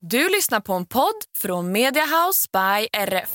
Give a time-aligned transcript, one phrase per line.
[0.00, 3.30] Du lyssnar på en podd från Mediahouse by RF.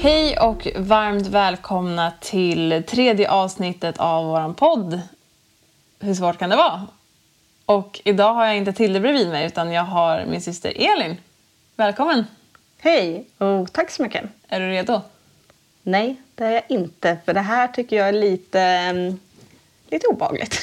[0.00, 5.00] Hej och varmt välkomna till tredje avsnittet av vår podd.
[6.00, 6.86] Hur svårt kan det vara?
[7.70, 11.16] Och idag har jag inte Tilde bredvid mig utan jag har min syster Elin.
[11.76, 12.26] Välkommen!
[12.78, 14.24] Hej och tack så mycket.
[14.48, 15.00] Är du redo?
[15.82, 17.18] Nej, det är jag inte.
[17.24, 19.20] För det här tycker jag är lite, mm,
[19.90, 20.60] lite obehagligt.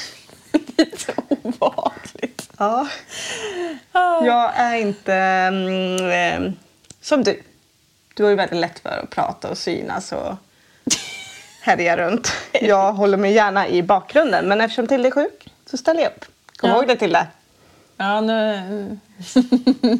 [0.76, 2.50] Lite obehagligt.
[2.58, 2.88] Ja.
[4.24, 5.14] Jag är inte
[6.14, 6.52] eh,
[7.00, 7.42] som du.
[8.14, 10.34] Du har ju väldigt lätt för att prata och synas och
[11.62, 12.32] härja runt.
[12.52, 16.24] Jag håller mig gärna i bakgrunden men eftersom Tilde är sjuk så ställer jag upp.
[16.58, 16.76] Kom Ja.
[16.76, 17.26] ihåg det Tilde.
[17.96, 18.34] Ja, nu...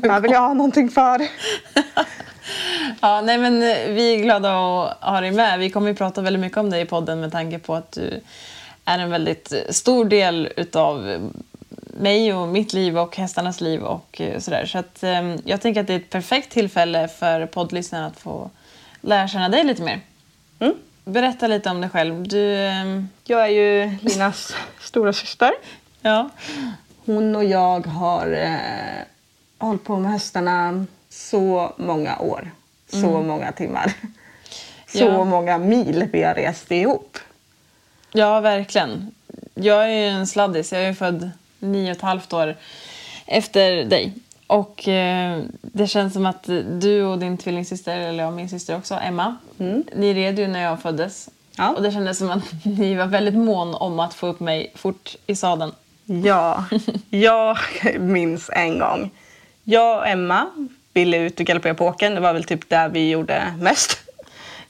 [0.02, 1.22] Här vill jag ha någonting för.
[3.00, 4.50] Ja, nej men eh, vi är glada
[4.82, 5.58] att ha dig med.
[5.58, 8.20] Vi kommer ju prata väldigt mycket om dig i podden med tanke på att du
[8.84, 11.28] är en väldigt eh, stor del utav
[12.00, 14.66] mig och mitt liv och hästarnas liv och eh, sådär.
[14.66, 15.04] Så att,
[15.44, 18.50] jag tänker att det är ett perfekt tillfälle för poddlyssnarna att få
[19.00, 20.00] lära känna dig lite mer.
[20.58, 20.74] Mm.
[21.04, 22.28] Berätta lite om dig själv.
[22.28, 22.44] Du,
[23.24, 25.52] Jag är ju Linas stora syster.
[26.02, 26.28] Ja.
[27.06, 29.04] Hon och jag har eh,
[29.58, 32.50] hållit på med hästarna så många år.
[32.92, 33.92] Så många timmar.
[34.88, 35.24] Så Ja.
[35.24, 37.19] många mil vi har rest ihop.
[38.12, 39.10] ja, verkligen.
[39.54, 40.72] Jag är ju en sladdis.
[40.72, 42.56] Jag är född nio och ett halvt år
[43.26, 44.12] efter dig.
[44.47, 46.42] Och eh, det känns som att
[46.80, 49.36] du och din tvillingsyster, eller jag och min syster också, Emma,
[49.97, 51.28] ni red ju när jag föddes.
[51.56, 51.70] Ja.
[51.76, 55.16] Och det kändes som att ni var väldigt mån om att få upp mig fort
[55.26, 55.72] i sadeln.
[56.08, 56.64] Ja,
[57.10, 57.58] jag
[57.98, 59.10] minns en gång.
[59.64, 60.50] Jag och Emma
[60.94, 62.14] ville ut och galoppera på åkern.
[62.14, 63.98] Det var väl typ där vi gjorde mest.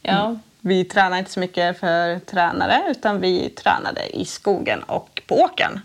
[0.02, 5.40] Ja, Vi tränade inte så mycket för tränare utan vi tränade i skogen och på
[5.40, 5.80] åkern.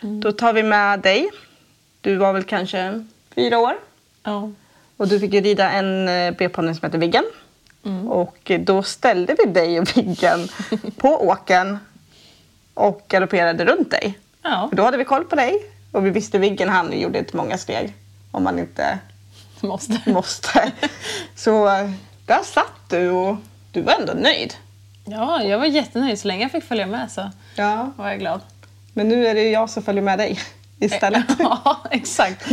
[0.00, 1.30] Då tar vi med dig.
[2.00, 3.04] Du var väl kanske
[3.34, 3.74] fyra år.
[4.22, 4.50] ja.
[4.98, 7.24] Och du fick ju rida en eh, B-ponny som heter Viggen.
[8.08, 10.48] Och eh, då ställde vi dig och Viggen
[10.96, 11.78] på åkern
[12.74, 14.18] och galopperade runt dig.
[14.50, 14.66] Ja.
[14.68, 15.62] För då hade vi koll på dig
[15.92, 17.94] och vi visste Viggen han gjorde inte många steg
[18.30, 18.98] om man inte
[19.60, 20.00] måste.
[20.10, 20.72] måste.
[21.36, 21.64] Så
[22.26, 23.36] där satt du och
[23.72, 24.54] du var ändå nöjd.
[25.04, 26.18] Ja, jag var jättenöjd.
[26.18, 27.92] Så länge jag fick följa med så Ja.
[27.96, 28.40] var jag glad.
[28.92, 30.40] Men nu är det jag som följer med dig
[30.80, 31.24] istället.
[31.38, 32.46] Ja, exakt.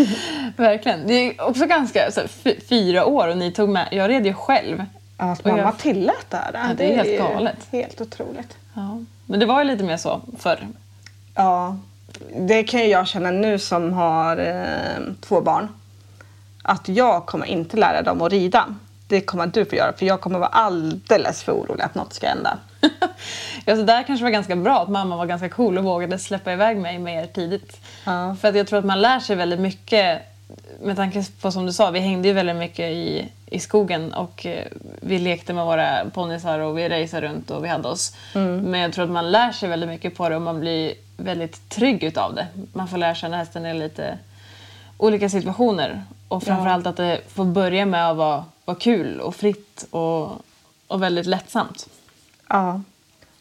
[0.58, 1.08] Verkligen.
[1.08, 2.22] Det är också ganska så,
[2.70, 3.88] fyra år och ni tog med.
[3.92, 4.84] Jag red ju själv.
[5.18, 6.52] Ja, Att mamma jag- tillät det här.
[6.54, 7.58] Ja, det är helt galet.
[7.72, 8.58] Helt otroligt.
[8.74, 8.98] Ja.
[9.26, 10.68] Men det var ju lite mer så förr.
[11.36, 11.78] Ja,
[12.36, 15.68] det kan ju jag känna nu som har eh, två barn.
[16.62, 18.76] Att jag kommer inte lära dem att rida.
[19.08, 22.28] Det kommer du få göra för jag kommer vara alldeles för orolig att något ska
[22.28, 22.58] hända.
[23.66, 26.54] Ja, så där kanske var ganska bra att mamma var ganska cool och vågade släppa
[26.54, 27.80] iväg mig mer tidigt.
[28.04, 28.36] Ja.
[28.42, 30.22] För att jag tror att man lär sig väldigt mycket
[30.82, 34.46] med tanke på som du sa, vi hängde ju väldigt mycket i, i skogen och
[34.46, 34.68] eh,
[35.02, 38.16] vi lekte med våra ponnysar och vi raceade runt och vi hade oss.
[38.34, 41.70] Men jag tror att man lär sig väldigt mycket på det och man blir väldigt
[41.70, 42.48] trygg utav det.
[42.74, 44.18] Man får lära känna hästen i lite
[44.98, 46.04] olika situationer.
[46.28, 50.32] Och framförallt att det får börja med att vara, vara kul och fritt och,
[50.88, 51.90] och väldigt lättsamt.
[52.48, 52.82] Ja.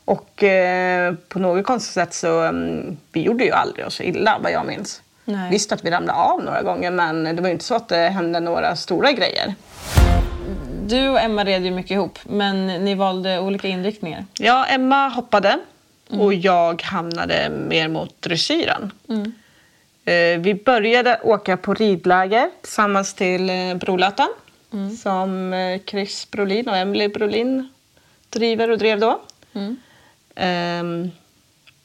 [0.05, 4.53] Och eh, på något konstigt sätt så mm, vi gjorde ju aldrig oss illa vad
[4.53, 5.03] jag minns.
[5.25, 5.51] Nej.
[5.51, 7.97] Visst att vi ramlade av några gånger men det var ju inte så att det
[7.97, 9.55] hände några stora grejer.
[10.87, 14.25] Du och Emma red ju mycket ihop, men ni valde olika inriktningar.
[14.39, 15.59] Ja, Emma hoppade
[16.09, 18.93] och jag hamnade mer mot dressyren.
[20.05, 24.29] Eh, vi började åka på ridläger tillsammans till eh, Brolötan
[25.03, 27.69] som eh, Chris Brolin och Emily Brolin
[28.29, 29.21] driver och drev då.
[30.35, 31.11] Ehm,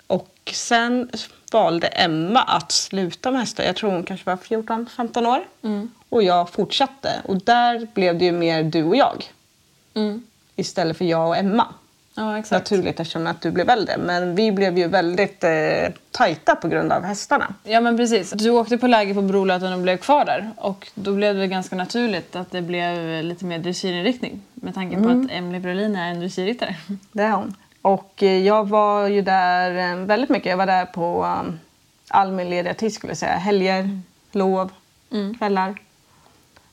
[0.07, 1.09] och sen
[1.51, 3.63] valde Emma att sluta med hästar.
[3.63, 5.45] Jag tror hon kanske var 14-15 år.
[6.09, 7.21] Och jag fortsatte.
[7.25, 9.23] Och där blev det ju mer du och jag.
[10.55, 11.67] Istället för jag och Emma.
[12.15, 13.97] Ja, naturligt eftersom att du blev äldre.
[13.97, 15.51] Men vi blev ju väldigt eh,
[16.11, 17.53] tajta på grund av hästarna.
[17.63, 18.31] Ja men precis.
[18.31, 20.51] Du åkte på läger på Brolöten och blev kvar där.
[20.55, 24.41] Och då blev det ganska naturligt att det blev lite mer dressyrinriktning.
[24.53, 26.75] Med tanke på att Emily Brolin är en dressyrryttare.
[27.11, 27.55] Det är hon.
[27.87, 30.49] Och eh, jag var ju där eh, väldigt mycket.
[30.49, 31.59] Jag var där på um,
[32.09, 33.35] all min lediga tid skulle jag säga.
[33.37, 34.01] Helger,
[34.31, 34.71] lov,
[35.37, 35.75] kvällar.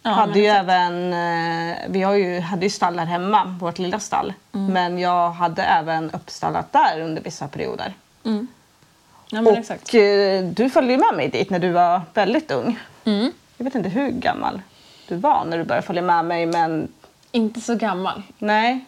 [0.02, 0.62] Ja, hade ju exakt.
[0.62, 4.32] även, eh, vi har ju, hade ju stall här hemma, vårt lilla stall.
[4.52, 7.94] Men jag hade även uppstallat där under vissa perioder.
[8.22, 9.88] Ja men exakt.
[9.88, 12.78] Och eh, du följde ju med mig dit när du var väldigt ung.
[13.04, 13.32] Mm.
[13.56, 14.62] Jag vet inte hur gammal
[15.08, 16.88] du var när du började följa med mig men
[17.32, 18.22] Inte så gammal.
[18.38, 18.84] nej.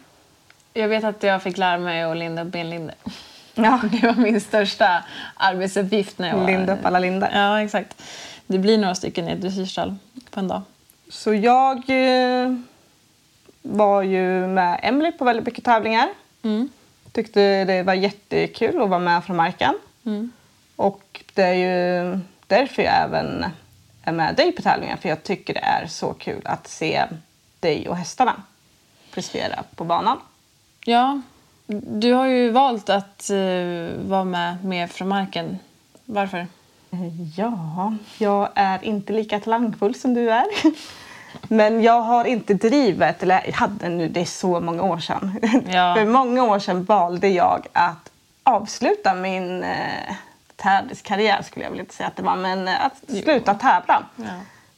[0.77, 2.95] Jag vet att jag fick lära mig att linda upp benlindor.
[3.55, 3.81] Ja.
[3.91, 5.03] Det var min största
[5.35, 6.47] arbetsuppgift när jag var...
[6.47, 7.31] Linda upp alla lindar.
[7.33, 8.03] Ja, exakt.
[8.47, 9.95] Det blir några stycken i ett dressyrstall
[10.29, 10.61] på en dag.
[11.09, 12.53] Så jag eh,
[13.61, 16.09] var ju med Emily på väldigt mycket tävlingar.
[16.43, 16.69] Mm.
[17.11, 19.73] Tyckte det var jättekul att vara med från marken.
[20.05, 20.31] Mm.
[20.75, 23.45] Och det är ju därför jag även
[24.03, 24.97] är med dig på tävlingar.
[24.97, 27.05] För jag tycker det är så kul att se
[27.59, 28.43] dig och hästarna
[29.13, 30.17] prestera på banan.
[30.89, 31.21] Ja,
[31.99, 35.59] du har ju valt att eh, vara med mer från marken.
[36.05, 36.47] Varför?
[37.37, 40.45] Ja, jag är inte lika talangfull som du är.
[41.53, 45.39] Men jag har inte drivet, eller jag hade nu, det är så många år sedan.
[45.69, 45.95] Ja.
[45.95, 48.11] För många år sedan valde jag att
[48.43, 50.15] avsluta min eh,
[50.55, 54.03] tävlingskarriär skulle jag väl inte säga att det var, men eh, att sluta tävla.
[54.15, 54.25] Ja.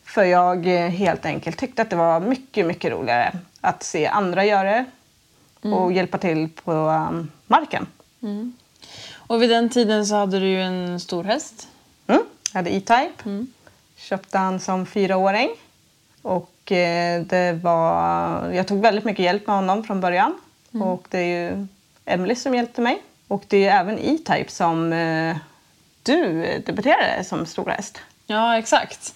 [0.03, 4.45] För jag eh, helt enkelt tyckte att det var mycket, mycket roligare att se andra
[4.45, 4.85] göra det
[5.61, 7.87] och hjälpa till på um, marken.
[9.17, 11.67] Och vid den tiden så hade du ju en stor häst.
[12.07, 12.21] Mm.
[12.53, 13.45] Jag hade E-Type.
[13.95, 15.49] Köpte han som fyraåring.
[16.21, 18.49] Och eh, det var...
[18.51, 20.37] Jag tog väldigt mycket hjälp med honom från början.
[20.83, 21.67] Och det är ju
[22.05, 23.01] Emily som hjälpte mig.
[23.27, 25.37] Och det är även E-Type som eh,
[26.03, 27.99] du debuterade som stora häst.
[28.25, 29.15] Ja, exakt.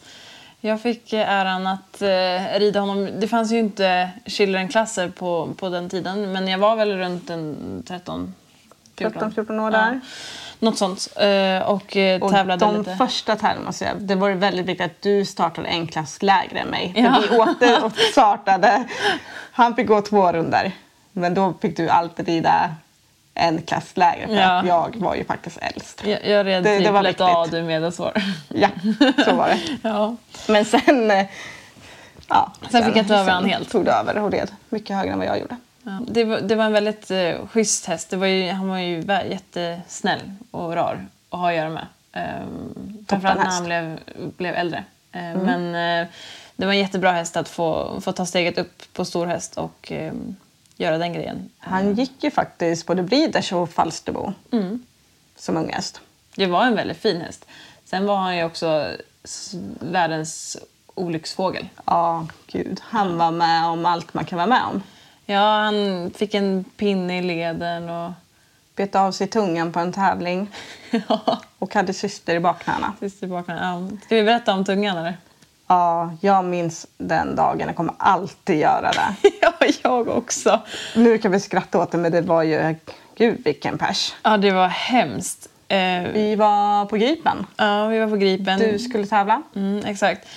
[0.65, 3.09] Jag fick eh, äran att eh, rida honom.
[3.19, 7.83] Det fanns ju inte Children-klasser på, på den tiden, men jag var väl runt en
[7.87, 8.33] 13,
[8.97, 9.31] 14.
[9.31, 9.99] 13-14 år där.
[10.59, 11.07] Något sånt.
[11.15, 12.95] Eh, och eh, Och tävlade de lite.
[12.95, 16.67] första tävlingarna, måste jag det var väldigt viktigt att du startade en klass lägre än
[16.67, 16.93] mig.
[16.95, 17.13] Ja.
[17.13, 18.83] För vi åkte och startade.
[19.51, 20.71] Han fick gå två runder.
[21.11, 22.75] Men då fick du alltid rida
[23.33, 24.59] en klass lägre för Ja.
[24.59, 26.01] att jag var ju faktiskt äldst.
[26.05, 27.59] Jag, jag red Det- det var lätt A, viktigt.
[27.59, 28.13] du medelsvår.
[28.49, 28.69] Ja,
[29.25, 29.59] så var det.
[29.89, 30.15] ja.
[30.47, 31.11] Men sen...
[31.11, 31.25] eh,
[32.29, 33.69] Ja, Sen fick jag ta över sen han helt.
[33.71, 35.55] tog du över och red mycket högre än vad jag gjorde.
[35.83, 38.09] Ja, det, var, det var en väldigt eh, schysst häst.
[38.09, 40.19] Det var ju, han var ju jättesnäll
[40.51, 41.85] och rar att ha att göra med.
[42.13, 43.99] Um, framförallt när han blev,
[44.37, 44.83] blev äldre.
[45.11, 46.07] Eh, Men eh,
[46.55, 49.91] det var en jättebra häst att få, få ta steget upp på stor häst och
[49.91, 50.13] eh,
[50.77, 51.49] göra den grejen.
[51.59, 54.33] Han gick ju faktiskt både Breeders och Falsterbo
[55.35, 56.01] som ung häst.
[56.35, 57.45] Det var en väldigt fin häst.
[57.85, 58.87] Sen var han ju också
[59.79, 60.57] världens
[60.95, 61.67] olycksfågel.
[61.85, 62.81] Ja, gud.
[62.83, 64.83] Han var med om allt man kan vara med om.
[65.25, 68.11] Ja, han fick en pinne i leden och...
[68.75, 70.51] Bet av sig tungan på en tävling
[71.07, 72.93] ja, och hade syster i bakknäna.
[72.99, 73.89] sist i bakgrunden.
[73.91, 73.97] Ja.
[74.05, 75.17] Ska vi berätta om tungan eller?
[75.73, 77.67] Ja, jag minns den dagen.
[77.67, 79.29] Jag kommer alltid göra det.
[79.41, 79.53] ja,
[79.83, 80.59] jag också.
[80.95, 82.75] Nu kan vi skratta åt det, men det var ju...
[83.17, 84.13] Gud, vilken pers.
[84.23, 85.49] Ja, det var hemskt.
[85.67, 85.77] Eh,
[86.13, 87.45] Vi var på Gripen.
[87.57, 88.59] ja, vi var på Gripen.
[88.59, 89.41] Du skulle tävla.
[89.55, 90.27] Mm, exakt.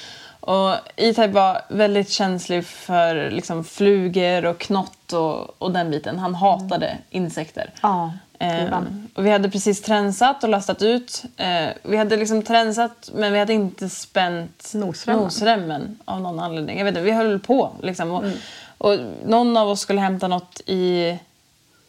[0.40, 6.18] Och E-Type var väldigt känslig för liksom, flugor och knott och, och den biten.
[6.18, 7.70] Han hatade insekter.
[7.82, 8.78] Ja, Eh,
[9.14, 11.23] och vi hade precis tränsat och lastat ut.
[11.37, 15.23] Eh, vi hade liksom tränsat men vi hade inte spänt Nosremmen.
[15.25, 16.78] nosremmen av någon anledning.
[16.78, 18.11] Jag vet inte, vi höll på liksom.
[18.11, 18.38] Och, Mm.
[18.78, 21.16] och någon av oss skulle hämta något i,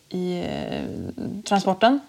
[0.10, 0.84] i eh,
[1.44, 2.00] transporten.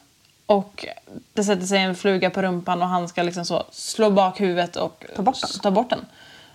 [0.47, 0.87] Och
[1.33, 4.77] det sätter sig en fluga på rumpan och han ska liksom så slå bak huvudet
[4.77, 5.51] och Ta bort den.
[5.63, 6.07] ta bort den.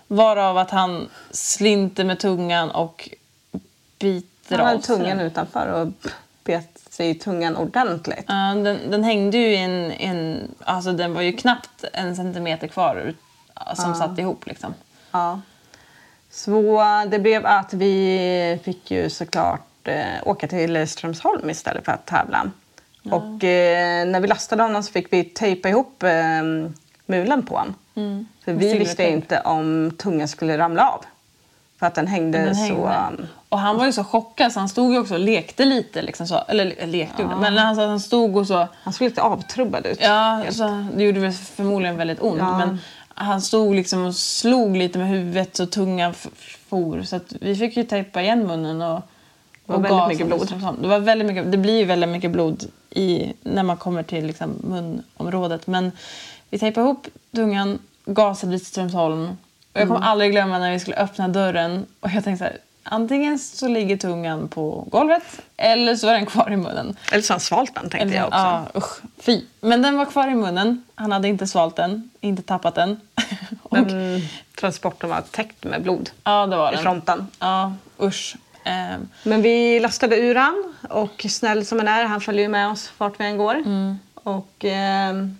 [0.06, 3.08] Varav att han slinter med tungan och
[3.98, 5.88] biter Han av hade sig tungan utanför och
[6.44, 8.24] bet sig i tungan ordentligt.
[8.28, 10.48] Ja, den, den hängde ju i en, en...
[10.60, 13.14] Alltså den var ju knappt en centimeter kvar
[13.74, 14.74] som satt ihop liksom.
[15.10, 15.40] Ja.
[16.30, 22.06] Så det blev att vi fick ju såklart eh, åka till Strömsholm istället för att
[22.06, 22.50] tävla.
[23.10, 26.42] Och eh, när vi lastade honom så fick vi tejpa ihop eh,
[27.06, 27.74] mulen på honom.
[28.44, 31.04] För vi visste inte om tungan skulle ramla av.
[31.84, 32.86] För att den hängde, Den så...
[32.86, 33.22] hängde.
[33.22, 36.02] um, Och han var ju så chockad så han stod ju också och lekte lite.
[36.02, 36.38] Liksom så.
[36.48, 38.68] Eller lekte gjorde men han, han stod och så...
[38.82, 39.98] Han såg lite avtrubbad ut.
[40.02, 42.38] Ja, så, det gjorde väl förmodligen väldigt ont.
[42.38, 42.58] Ja.
[42.58, 42.78] Men
[43.14, 46.14] han stod liksom och slog lite med huvudet så tungan
[46.68, 47.02] for.
[47.02, 49.02] Så att vi fick ju tejpa igen munnen och
[49.66, 50.42] var Och väldigt gasen mycket blod.
[50.42, 50.82] i Strömsholm.
[50.82, 54.26] Det, var väldigt mycket, det blir ju väldigt mycket blod i, när man kommer till
[54.26, 55.66] liksom, munområdet.
[55.66, 55.92] Men
[56.50, 59.36] vi tejpade ihop tungan, gasade vid Strömsholm.
[59.74, 60.08] Och jag kommer Mm.
[60.10, 61.86] aldrig glömma när vi skulle öppna dörren.
[62.00, 65.22] Och jag tänkte så här, antingen så ligger tungan på golvet
[65.56, 66.96] eller så är den kvar i munnen.
[67.12, 68.38] Eller så har han svalt den tänkte jag också.
[68.38, 69.40] Ja, usch, fy.
[69.60, 70.84] Men den var kvar i munnen.
[70.94, 73.00] Han hade inte svalt den, inte tappat den.
[73.62, 74.20] och, Men
[74.60, 76.82] transporten var täckt med blod ja, det var i den.
[76.82, 77.26] fronten.
[77.38, 78.36] Ja, usch.
[78.64, 82.92] Ehm, Men vi lastade ur han och snäll som han är, han följer med oss
[82.98, 83.64] vart vi än går.
[84.14, 85.38] Och ehm,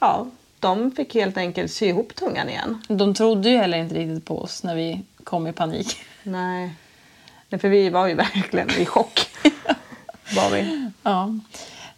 [0.00, 0.26] ja,
[0.60, 2.82] de fick helt enkelt sy ihop tungan igen.
[2.88, 5.96] de trodde ju heller inte riktigt på oss när vi kom i panik.
[6.22, 6.74] Nej.
[7.48, 9.20] Nej, för vi var ju verkligen i chock.
[10.36, 10.90] var vi.
[11.02, 11.34] Ja.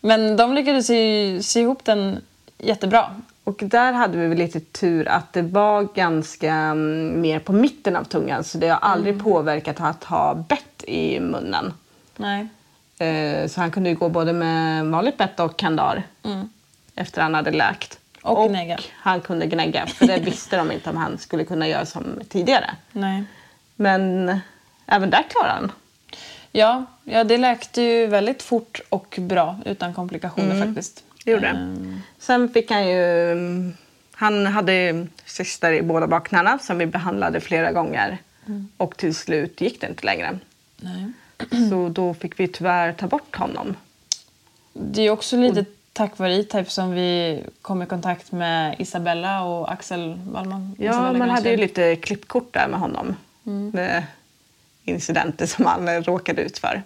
[0.01, 2.21] Men de lyckades sy, sy ihop den
[2.59, 3.15] jättebra.
[3.45, 7.97] Och där hade vi väl lite tur att det var ganska mm, mer på mitten
[7.97, 11.73] av tungan så det har aldrig påverkat att ha bett i munnen.
[12.17, 12.49] Nej.
[12.99, 16.03] Eh, Så han kunde ju gå både med vanligt bett och kandar
[16.95, 17.99] efter han hade läkt.
[18.23, 18.79] Och gnägga.
[18.95, 22.71] han kunde gnägga, för det visste de inte om han skulle kunna göra som tidigare.
[22.93, 23.25] Nej.
[23.77, 24.29] Men
[24.87, 25.73] även där klarade han.
[26.53, 31.05] Ja, ja, det läkte ju väldigt fort och bra utan komplikationer faktiskt.
[31.25, 31.47] Det gjorde.
[31.47, 33.73] Ehm, Sen fick han ju...
[34.15, 38.19] Han hade cyster i båda bakknäna som vi behandlade flera gånger.
[38.77, 40.39] Och till slut gick det inte längre.
[40.77, 41.13] nej.
[41.71, 43.77] Så då fick vi tyvärr ta bort honom.
[44.73, 49.73] Det är också lite tack vare E-Type som vi kom i kontakt med Isabella och
[49.73, 50.77] Axel Wallman.
[50.79, 53.17] Ja, Isabella man hade ju lite klippkort där med honom.
[53.73, 54.05] Med
[54.85, 56.83] incidenter som han råkade ut för.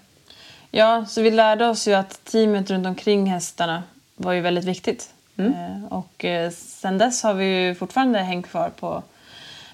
[0.70, 3.82] Ja, så vi lärde oss ju att teamet runt omkring hästarna
[4.16, 5.10] var ju väldigt viktigt.
[5.36, 9.02] Eh, och eh, sen dess har vi ju fortfarande hängt kvar på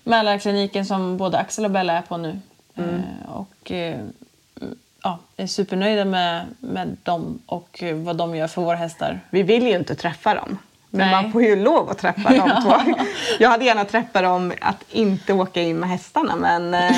[0.05, 2.41] Mälarkliniken som både Axel och Bella är på nu.
[2.75, 4.01] Eh, och eh,
[5.03, 9.21] ja, är supernöjda med, med dem och vad de gör för våra hästar.
[9.31, 10.59] Vi vill ju inte träffa dem.
[10.91, 11.23] Men Nej.
[11.23, 13.05] man får ju lov att träffa dem två.
[13.39, 16.97] Jag hade gärna träffat dem att inte åka in med hästarna men eh,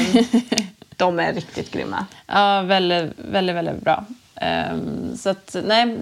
[0.96, 2.06] de är riktigt grymma.
[2.26, 4.04] Ja, väldigt, väldigt, väldigt bra.
[4.36, 5.98] Ehm, så att, nej,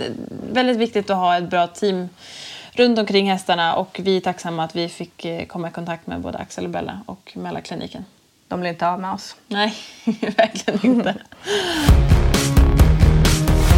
[0.53, 2.09] väldigt viktigt att ha ett bra team
[2.73, 6.21] runt omkring hästarna och vi är tacksamma att vi fick eh, komma i kontakt med
[6.21, 8.05] både Axel och Bella och Mälarkliniken.
[8.53, 9.37] De blir inte av med oss.
[9.49, 9.75] Nej,
[10.37, 11.15] verkligen inte.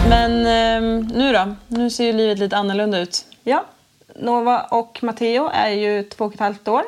[0.09, 1.55] Men ehm, nu då?
[1.69, 3.27] Nu ser ju livet lite annorlunda ut.
[3.43, 3.65] Ja,
[4.17, 6.83] Nova och Matteo är ju två och ett halvt år.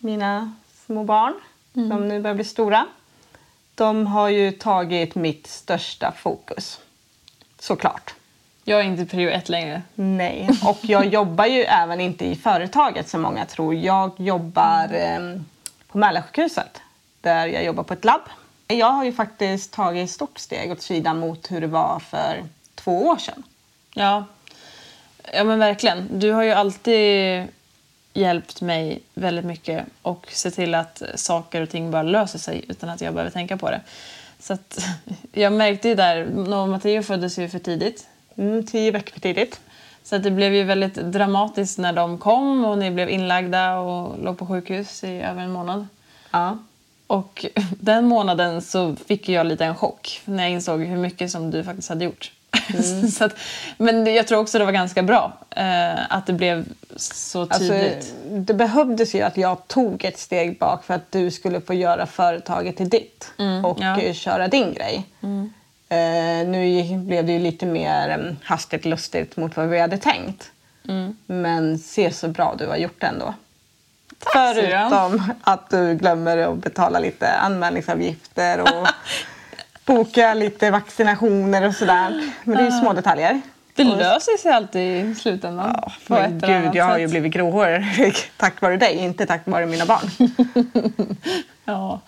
[0.00, 0.52] Mina
[0.86, 1.34] små barn
[1.72, 2.86] som nu börjar bli stora.
[3.74, 6.80] De har ju tagit mitt största fokus.
[7.58, 8.14] Såklart.
[8.64, 9.82] Jag är inte prio ett längre.
[9.94, 13.74] Nej, och jag jobbar ju även inte i företaget som många tror.
[13.74, 15.40] Jag jobbar eh,
[15.88, 16.80] på Mälarsjukhuset
[17.24, 18.22] där jag jobbar på ett labb.
[18.66, 22.44] Jag har ju faktiskt tagit ett stort steg åt sidan mot hur det var för
[22.74, 23.42] två år sedan.
[23.94, 24.24] Ja.
[25.32, 26.18] ja, men verkligen.
[26.18, 27.46] Du har ju alltid
[28.12, 32.88] hjälpt mig väldigt mycket och se till att saker och ting bara löser sig utan
[32.88, 33.80] att jag behöver tänka på det.
[34.38, 34.78] Så att,
[35.32, 38.06] jag märkte ju där, och Matteo föddes ju för tidigt.
[38.36, 39.60] Mm, tio veckor för tidigt.
[40.04, 44.18] Så att det blev ju väldigt dramatiskt när de kom och ni blev inlagda och
[44.24, 45.86] låg på sjukhus i över en månad.
[46.30, 46.58] Ja.
[47.14, 47.46] Och
[47.80, 51.64] den månaden så fick jag lite en chock när jag insåg hur mycket som du
[51.64, 52.32] faktiskt hade gjort.
[53.12, 53.36] så att,
[53.78, 56.64] men jag tror också det var ganska bra eh, att det blev
[56.96, 58.14] så Alltså, tydligt.
[58.28, 62.06] det behövdes ju att jag tog ett steg bak för att du skulle få göra
[62.06, 63.32] företaget till ditt
[63.64, 64.00] och ja.
[64.00, 65.06] eh, köra din grej.
[65.88, 70.50] Eh, nu blev det ju lite mer um, hastigt lustigt mot vad vi hade tänkt.
[71.26, 73.34] Men se så bra du har gjort det ändå.
[74.32, 78.86] Förutom att du glömmer att betala lite anmälningsavgifter och
[79.84, 82.30] boka lite vaccinationer och sådär.
[82.44, 83.40] Men det är ju små detaljer.
[83.74, 85.76] det löser sig alltid i slutändan.
[85.82, 89.66] Ja, på men gud, jag har ju blivit gråhårig tack vare dig, inte tack vare
[89.66, 90.10] mina barn.
[91.66, 92.00] Ja,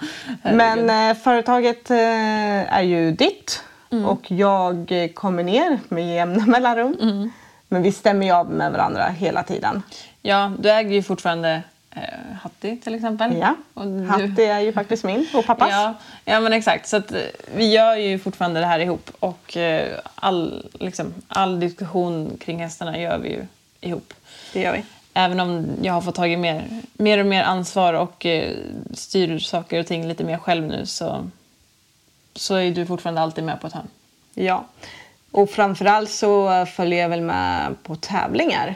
[0.42, 0.84] herregud.
[0.86, 4.04] Men eh, företaget eh, är ju ditt Mm.
[4.04, 6.96] och jag kommer ner med jämna mellanrum.
[7.02, 7.30] Mm.
[7.68, 9.82] Men vi stämmer ju av med varandra hela tiden.
[10.22, 11.62] Ja, du äger ju fortfarande
[12.42, 13.36] Hatti till exempel.
[13.36, 15.68] Ja, du- Hatti är ju faktiskt min och pappas.
[15.70, 16.88] Ja, ja men exakt.
[16.88, 17.18] Så att, eh,
[17.54, 19.10] vi gör ju fortfarande det här ihop.
[19.20, 23.46] Och eh, all, liksom, all diskussion kring hästarna gör vi ju
[23.80, 24.14] ihop.
[24.52, 24.84] Det gör vi.
[25.14, 28.56] Även om jag har fått tagit mer, mer och mer ansvar och eh,
[28.94, 31.30] styr saker och ting lite mer själv nu så,
[32.34, 33.88] så är du fortfarande alltid med på ett hörn.
[34.34, 34.64] Ja.
[35.30, 38.74] Och framförallt så följer jag väl med på tävlingar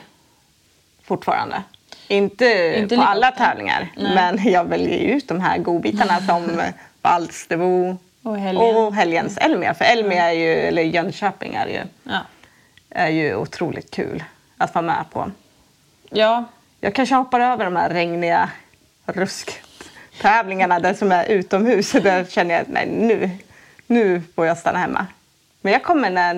[1.03, 1.63] fortfarande.
[2.11, 6.61] Inte, Inte på alla tävlingar, men jag väljer ut de här godbitarna som
[7.01, 8.75] Falsterbo, Och helgen.
[8.75, 9.73] Och helgens Elmia.
[9.73, 12.19] För Elmia är ju, eller Jönköping är ju, Ja.
[12.89, 14.23] är ju otroligt kul
[14.57, 15.31] att vara med på.
[16.09, 16.43] ja,
[16.79, 18.49] Jag kanske hoppar över de här regniga
[19.05, 21.91] rusktävlingarna där som är utomhus.
[21.91, 23.29] Där känner jag att nej, nu,
[23.87, 25.07] nu får jag stanna hemma.
[25.61, 26.33] Men jag kommer när,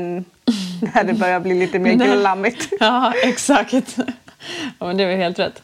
[0.94, 2.08] när det börjar bli lite mer Nej.
[2.18, 2.74] glammigt.
[2.80, 3.96] Ja, exakt.
[4.80, 5.64] Ja, men det var helt rätt.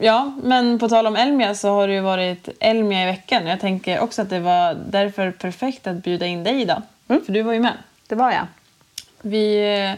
[0.00, 3.46] Ja, men på tal om Elmia så har det ju varit Elmia i veckan.
[3.46, 6.82] Jag tänker också att det var därför perfekt att bjuda in dig idag.
[7.06, 7.74] För du var ju med.
[8.08, 8.46] Det var jag.
[9.22, 9.92] Vi eh,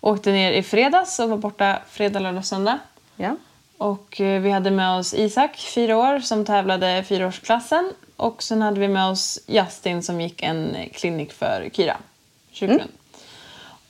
[0.00, 2.78] åkte ner i fredags och var borta fredag, lördag, söndag.
[3.16, 3.36] Ja.
[3.78, 7.92] Och eh, vi hade med oss Isak, fyra år, som tävlade fyraårsklassen.
[8.16, 11.96] Och sen hade vi med oss Justin som gick en klinik för Kira,
[12.50, 12.90] Kyrklund.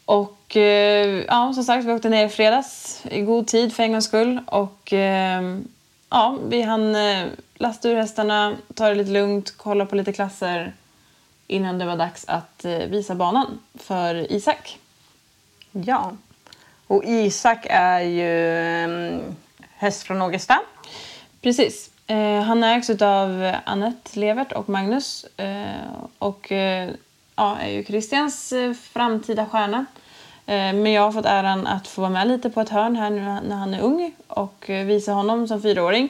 [0.04, 3.92] Och eh, ja, som sagt, vi åkte ner i fredags i god tid för en
[3.92, 4.40] gångs skull.
[4.46, 5.42] Och eh,
[6.10, 10.72] ja, vi hann eh, lasta ur hästarna, ta det lite lugnt, kolla på lite klasser
[11.46, 14.78] innan det var dags att visa banan för Isak.
[15.72, 16.12] ja.
[16.86, 19.20] Och Isak är ju
[19.76, 20.60] häst från Ågesta.
[21.42, 21.90] Precis.
[22.46, 25.26] Han ägs av Annette Levert och Magnus.
[26.18, 26.46] Och
[27.36, 28.52] ja, är ju Christians
[28.92, 29.86] framtida stjärna.
[30.46, 33.10] Eh, men jag har fått äran att få vara med lite på ett hörn här
[33.10, 36.08] nu när han är ung och eh, visa honom som fyraåring.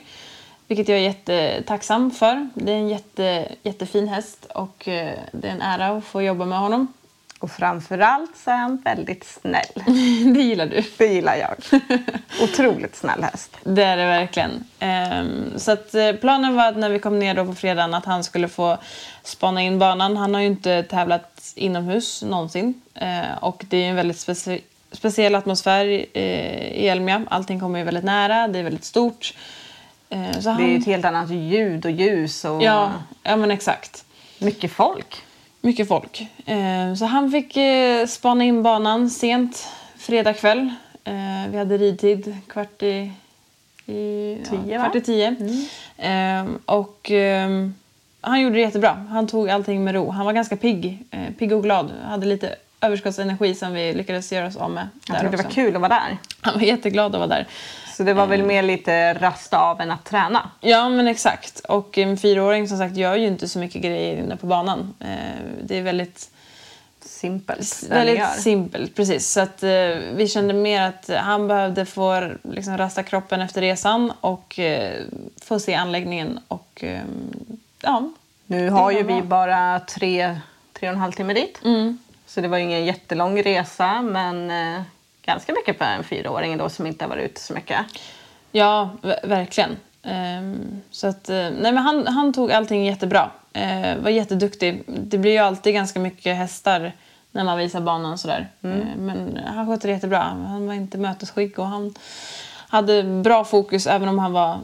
[0.69, 2.49] Vilket jag är jättetacksam för.
[2.55, 6.45] Det är en jätte, jättefin häst och eh, det är en ära att få jobba
[6.45, 6.93] med honom.
[7.41, 9.85] Och framförallt så är han väldigt snäll.
[10.35, 10.85] det gillar du.
[10.99, 11.81] Det gillar jag.
[12.43, 13.57] Otroligt snäll häst.
[13.65, 14.65] Det är det verkligen.
[14.79, 18.05] Ehm, så att eh, planen var att när vi kom ner då på fredagen att
[18.05, 18.79] han skulle få
[19.23, 20.17] spana in banan.
[20.17, 22.83] Han har ju inte tävlat inomhus någonsin.
[22.95, 24.61] Eh, och det är en väldigt speci-
[24.93, 27.25] speciell atmosfär eh, i Elmia.
[27.29, 29.35] Allting kommer ju väldigt nära, det är väldigt stort.
[30.09, 30.71] Eh, så Det är han...
[30.71, 34.05] ju ett helt annat ljud och ljus och ja, ja, men exakt.
[34.39, 35.23] mycket folk.
[35.67, 36.27] Mycket folk.
[36.47, 40.71] Eh, så han fick eh, spana in banan sent fredag kväll.
[41.05, 43.13] Eh, vi hade ridtid kvart i,
[43.87, 44.85] i Tio, ja, va?
[44.85, 45.37] kvart i tio.
[45.99, 47.69] Eh, och eh,
[48.21, 49.07] han gjorde det jättebra.
[49.11, 50.11] Han tog allting med ro.
[50.11, 51.05] Han var ganska pigg,
[51.39, 51.93] pigg och glad.
[52.05, 54.89] Hade lite överskottsenergi som vi lyckades göra oss av med.
[55.09, 56.19] Jag tyckte det var kul att vara där.
[56.41, 57.47] Han var jätteglad att vara där.
[57.97, 60.51] Så det var väl mer lite rasta av än att träna.
[60.61, 61.61] Ja, men exakt.
[61.61, 64.95] Och en fyraåring som sagt gör ju inte så mycket grejer inne på banan.
[65.01, 65.07] Eh,
[65.63, 66.31] det är väldigt
[67.01, 67.83] Simpelt.
[67.91, 69.33] Väldigt simpelt, precis.
[69.33, 69.71] Så att, eh,
[70.15, 75.03] vi kände mer att han behövde få liksom, rasta kroppen efter resan och eh,
[75.43, 76.41] få se anläggningen.
[76.49, 77.03] Och, eh,
[77.81, 78.11] ja,
[78.47, 80.41] Nu har ju vi bara tre,
[80.73, 81.61] tre och en halv timme dit.
[81.65, 81.99] Mm.
[82.37, 84.83] Så det var ingen jättelång resa men eh,
[85.25, 87.79] ganska mycket för en fyraåring då som inte har varit ute så mycket.
[88.53, 89.77] ja ver- verkligen.
[90.03, 93.31] Ehm, så att, eh, nej, men han, han tog allting jättebra.
[93.53, 94.83] Eh, var jätteduktig.
[94.87, 96.93] Det blir ju alltid ganska mycket hästar
[97.33, 98.49] när man visar banan sådär.
[98.63, 98.87] Mm.
[98.97, 100.23] Men han skötte det jättebra.
[100.23, 101.95] Han var inte mötesskygg och han
[102.69, 104.59] hade bra fokus även om han var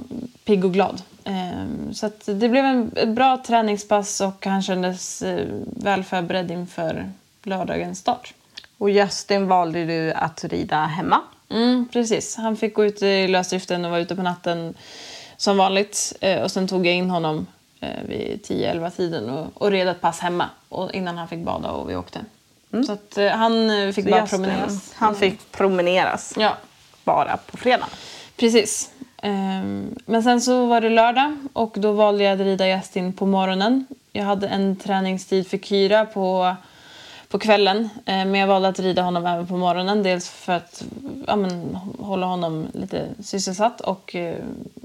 [0.44, 1.02] pigg och glad.
[1.24, 5.22] Ehm, Så att det blev en, ett bra träningspass och han kändes
[5.64, 7.10] väl förberedd inför
[7.46, 8.34] lördagens start.
[8.78, 11.20] Och Justin valde du att rida hemma.
[11.50, 12.36] Mm, precis.
[12.36, 14.74] Han fick gå ut i lösdriften och vara ute på natten
[15.36, 16.12] som vanligt.
[16.20, 17.46] Eh, Och sen tog jag in honom
[17.80, 21.70] eh, vid 10-11 tiden och, och red ett pass hemma och innan han fick bada
[21.70, 22.20] och vi åkte.
[22.86, 24.92] Så att eh, han fick Så bara promeneras.
[24.94, 26.56] Han fick promeneras Ja,
[27.04, 27.86] bara på fredag.
[28.36, 28.90] Precis.
[29.22, 33.26] Ehm, Men sen så var det lördag och då valde jag att rida Justin på
[33.26, 33.86] morgonen.
[34.12, 36.56] Jag hade en träningstid för Kyra på,
[37.32, 37.90] på kvällen.
[38.06, 40.02] eh, Men jag valde att rida honom även på morgonen.
[40.02, 40.84] Dels för att
[41.26, 44.36] ja, men, hålla honom lite sysselsatt och eh,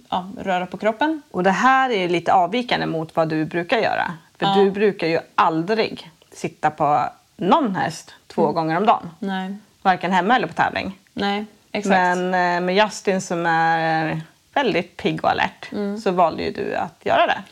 [0.09, 1.21] ja, röra på kroppen.
[1.31, 4.13] Och det här är lite avvikande mot vad du brukar göra.
[4.37, 4.55] För Ja.
[4.55, 7.03] du brukar ju aldrig sitta på
[7.37, 8.55] någon häst två Mm.
[8.55, 9.09] gånger om dagen.
[9.19, 10.99] Nej, Varken hemma eller på tävling.
[11.13, 11.91] nej exakt.
[11.93, 14.21] Men eh, med Justin som är
[14.53, 15.97] väldigt pigg och alert Mm.
[16.01, 17.43] så valde ju du att göra det.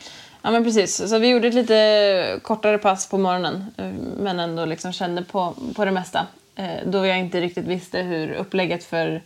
[0.46, 1.08] Ja men precis.
[1.10, 3.86] Så vi gjorde ett lite kortare pass på morgonen eh,
[4.18, 6.26] men ändå liksom kände på, på det mesta.
[6.56, 9.22] Eh, Då jag inte riktigt visste hur upplägget för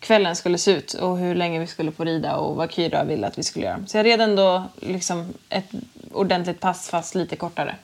[0.00, 3.26] kvällen skulle se ut och hur länge vi skulle få rida och vad Kyra ville
[3.26, 3.78] att vi skulle göra.
[3.86, 5.70] Så jag red ändå liksom ett
[6.12, 7.74] ordentligt pass fast lite kortare.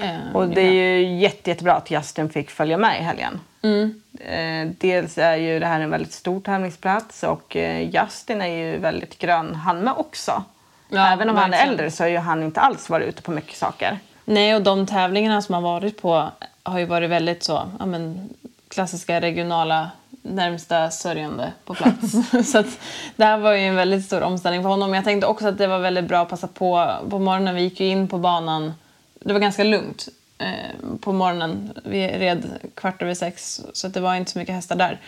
[0.00, 3.40] Eh, Och det är ju jätte, jättebra att Justin fick följa med i helgen.
[3.62, 4.02] Mm.
[4.20, 8.78] Eh, dels är ju det här en väldigt stor tävlingsplats och eh, Justin är ju
[8.78, 10.44] väldigt grön han med också.
[10.88, 13.30] Ja, Även om han är äldre så har ju han inte alls varit ute på
[13.30, 13.98] mycket saker.
[14.24, 16.30] Nej, och de tävlingarna som han varit på
[16.62, 18.28] har ju varit väldigt så, ja, men,
[18.68, 19.90] klassiska regionala
[20.22, 22.12] närmsta sörjande på plats.
[22.52, 22.78] så att
[23.16, 24.94] det här var ju en väldigt stor omställning för honom.
[24.94, 27.54] Jag tänkte också att det var väldigt bra att passa på på morgonen.
[27.54, 28.72] Vi gick ju in på banan.
[29.20, 31.72] Det var ganska lugnt eh, på morgonen.
[31.84, 35.00] Vi red kvart över sex så att det var inte så mycket hästar där.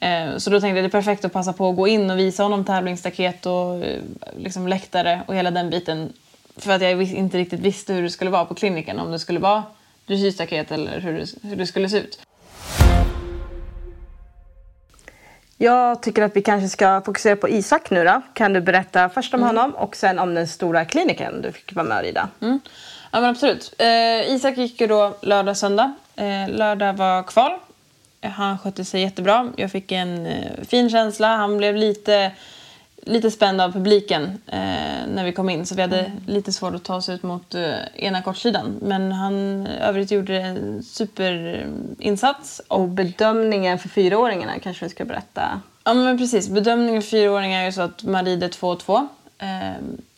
[0.00, 2.18] Eh, så då tänkte jag det är perfekt att passa på att gå in och
[2.18, 4.02] visa honom tävlingsstaket och eh,
[4.36, 6.12] liksom läktare och hela den biten.
[6.56, 8.98] För att jag inte riktigt visste hur det skulle vara på kliniken.
[8.98, 9.62] Om det skulle vara
[10.06, 12.18] dressyrstaket eller hur det, hur det skulle se ut.
[15.58, 18.22] Jag tycker att vi kanske ska fokusera på Isak nu då.
[18.34, 19.56] Kan du berätta först om mm.
[19.56, 22.28] honom och sen om den stora kliniken du fick vara med och rida?
[22.40, 22.60] Mm.
[23.12, 23.74] Ja men absolut.
[23.78, 25.94] Eh, Isak gick ju då lördag, söndag.
[26.16, 27.52] Eh, lördag var kval.
[28.24, 29.52] Han skötte sig jättebra.
[29.56, 31.36] Jag fick en eh, fin känsla.
[31.36, 32.32] Han blev lite
[33.06, 36.18] lite spänd av publiken eh, när vi kom in så vi hade mm.
[36.26, 38.78] lite svårt att ta oss ut mot eh, ena kortsidan.
[38.82, 42.60] Men han övrigt gjorde en superinsats.
[42.68, 45.60] Och, bedömningen för fyraåringarna kanske vi ska berätta?
[45.84, 46.48] Ja men precis.
[46.48, 49.08] Bedömningen för fyraåringar är så att man rider 2-2.
[49.38, 49.48] Eh,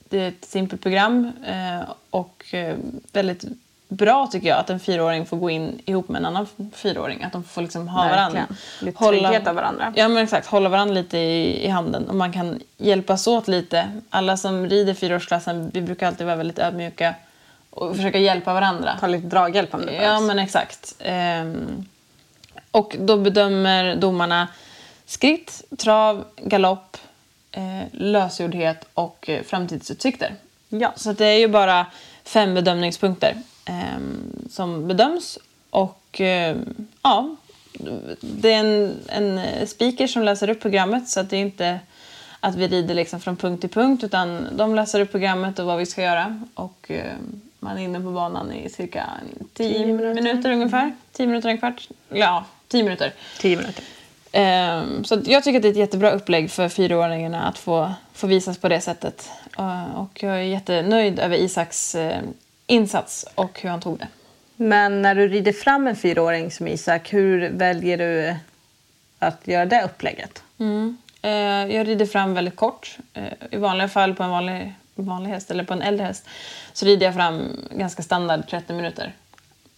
[0.08, 1.32] det är ett simpelt program
[2.10, 2.54] och
[3.12, 3.44] väldigt
[3.88, 7.22] bra tycker jag att en fyraåring får gå in ihop med en annan fyraåring.
[7.22, 8.46] Att de får liksom ha varandra.
[8.80, 9.92] Lite hålla, av varandra.
[9.96, 12.08] Ja men exakt, hålla varandra lite i, i handen.
[12.08, 14.00] Och man kan hjälpas åt lite.
[14.10, 17.14] Alla som rider fyraårsklassen, vi brukar alltid vara väldigt ödmjuka
[17.70, 18.96] och försöka hjälpa varandra.
[19.00, 20.04] Ta lite draghjälp om det behövs.
[20.04, 20.94] Ja men exakt.
[20.98, 21.86] Ehm,
[22.70, 24.48] och då bedömer domarna
[25.06, 26.96] skritt, trav, galopp,
[27.50, 30.34] eh, lösgjordhet och eh, framtidsutsikter.
[30.68, 30.92] Ja.
[30.96, 31.86] Så det är ju bara
[32.24, 33.34] fem bedömningspunkter
[34.50, 35.38] som bedöms.
[35.70, 36.56] Och eh,
[37.02, 37.36] ja,
[38.20, 41.80] det är en, en speaker som läser upp programmet så att det är inte
[42.40, 45.78] att vi rider liksom från punkt till punkt utan de läser upp programmet och vad
[45.78, 46.42] vi ska göra.
[46.54, 47.12] Och eh,
[47.60, 49.10] man är inne på banan i cirka
[49.54, 50.14] 10 minuter.
[50.14, 50.92] minuter ungefär.
[51.12, 51.88] 10 minuter, en kvart.
[52.08, 53.12] Ja, 10 minuter.
[53.40, 53.84] 10 minuter.
[55.04, 58.58] Så jag tycker att det är ett jättebra upplägg för fyraåringarna att få, få visas
[58.58, 59.30] på det sättet.
[59.58, 62.12] Uh, och jag är jättenöjd över Isaks uh,
[62.66, 64.08] insats och hur han tog det.
[64.56, 68.36] Men när du rider fram en fyraåring som Isak, hur väljer du
[69.18, 70.42] att göra det upplägget?
[70.58, 70.96] Mm.
[71.22, 72.98] Eh, jag rider fram väldigt kort.
[73.14, 76.28] Eh, I vanliga fall på en vanlig, vanlig häst eller på en äldre häst
[76.72, 79.12] så rider jag fram ganska standard 30 minuter.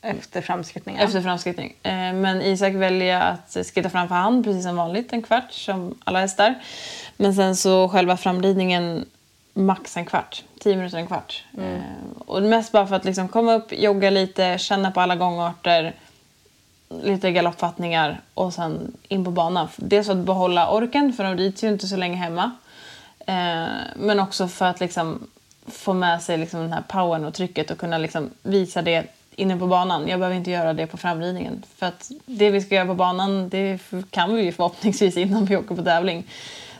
[0.02, 0.96] Efter framskrittning?
[0.96, 1.74] Efter framskrittning.
[1.82, 5.94] Eh, men Isak väljer att skritta fram för hand precis som vanligt, en kvart som
[6.04, 6.54] alla hästar.
[7.16, 9.04] Men sen så själva framridningen
[9.58, 10.44] max en kvart.
[10.60, 11.44] Tio minuter, en kvart.
[11.56, 11.74] Mm.
[11.74, 11.82] Eh,
[12.26, 15.94] och mest bara för att liksom komma upp, jogga lite, känna på alla gångarter.
[17.02, 19.68] Lite galoppfattningar och sen in på banan.
[19.76, 22.50] Dels för att behålla orken, för de rids ju inte så länge hemma.
[23.26, 23.66] Eh,
[23.96, 25.26] men också för att liksom
[25.66, 29.56] få med sig liksom den här powern och trycket och kunna liksom visa det inne
[29.56, 30.08] på banan.
[30.08, 31.64] Jag behöver inte göra det på framridningen.
[31.76, 33.78] För att det vi ska göra på banan det
[34.10, 36.26] kan vi ju förhoppningsvis innan vi åker på tävling.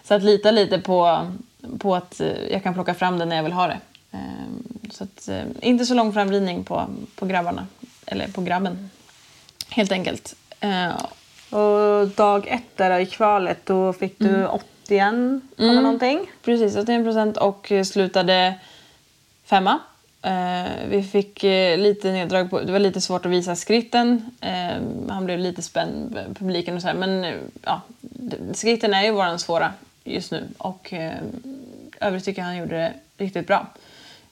[0.08, 1.26] Så att lita lite på
[1.78, 3.80] på att eh, jag kan plocka fram det när jag vill ha det.
[4.12, 7.66] Ehm, så att, eh, inte så lång framridning på, på grabbarna,
[8.06, 8.90] eller på grabben.
[9.68, 10.34] Helt enkelt.
[10.60, 10.92] Ehm,
[11.50, 14.50] och dag ett där i kvalet, då fick du mm.
[14.50, 15.42] 81 mm.
[15.58, 16.30] någonting?
[16.44, 18.54] Precis, 81 procent och slutade
[19.44, 19.78] femma.
[20.26, 24.30] Uh, vi fick uh, lite neddrag på, det var lite svårt att visa skritten.
[24.44, 26.94] Uh, han blev lite spänd, publiken och så här.
[26.94, 27.80] Men ja,
[28.52, 29.72] skritten är ju våran svåra
[30.14, 30.48] just nu.
[30.58, 31.18] Och eh,
[32.00, 32.92] övrigt tycker jag han gjorde det
[33.24, 33.66] riktigt bra.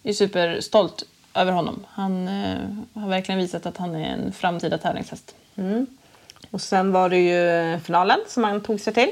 [0.03, 1.03] Jag är superstolt
[1.35, 1.85] över honom.
[1.89, 2.59] Han eh,
[2.95, 5.35] har verkligen visat att han är en framtida tävlingshäst.
[5.57, 5.87] Mm.
[6.51, 9.11] Och sen var det ju finalen som han tog sig till.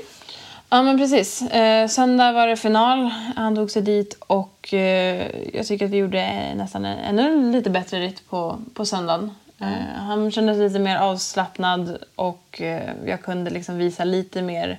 [0.68, 1.42] Ja men precis.
[1.42, 3.11] Eh, söndag var det final.
[3.37, 8.00] Han tog sig dit och eh, jag tycker att vi gjorde nästan ännu lite bättre
[8.00, 9.31] ritt på, på söndagen.
[9.59, 9.74] Mm.
[9.74, 14.79] Eh, han kändes lite mer avslappnad och eh, jag kunde liksom visa lite mer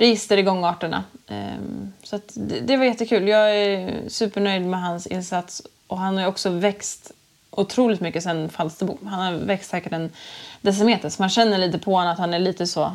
[0.00, 1.04] register i gångarterna.
[1.28, 3.28] Ehm, så det, det, var jättekul.
[3.28, 7.12] Jag är supernöjd med hans insats och han har också växt
[7.50, 8.98] otroligt mycket sen Falsterbo.
[9.04, 10.10] Han har växt säkert en
[10.60, 12.92] decimeter så man känner lite på honom att han är lite så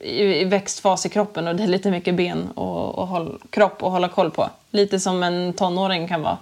[0.00, 3.90] i, växtfas i kroppen och det är lite mycket ben och, och håll, kropp att
[3.90, 4.50] hålla koll på.
[4.70, 6.38] Lite som en tonåring kan vara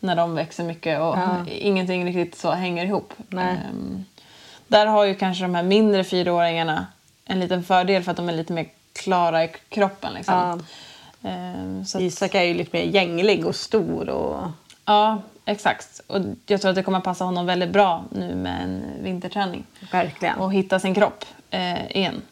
[0.00, 1.46] när de växer mycket och ja.
[1.48, 3.12] ingenting riktigt så hänger ihop.
[3.30, 4.04] Um,
[4.68, 6.86] där har ju kanske de här mindre fyraåringarna
[7.24, 10.12] en liten fördel för att de är lite mer klara i kroppen.
[10.14, 10.34] Liksom.
[10.34, 10.58] Ja.
[11.30, 12.02] Um, så att...
[12.02, 14.08] Isak är ju lite mer gänglig och stor.
[14.08, 14.50] Och...
[14.84, 16.00] Ja, exakt.
[16.06, 19.66] Och jag tror att det kommer passa honom väldigt bra nu med en vinterträning.
[19.92, 20.38] Verkligen.
[20.38, 22.22] Och hitta sin kropp eh, igen.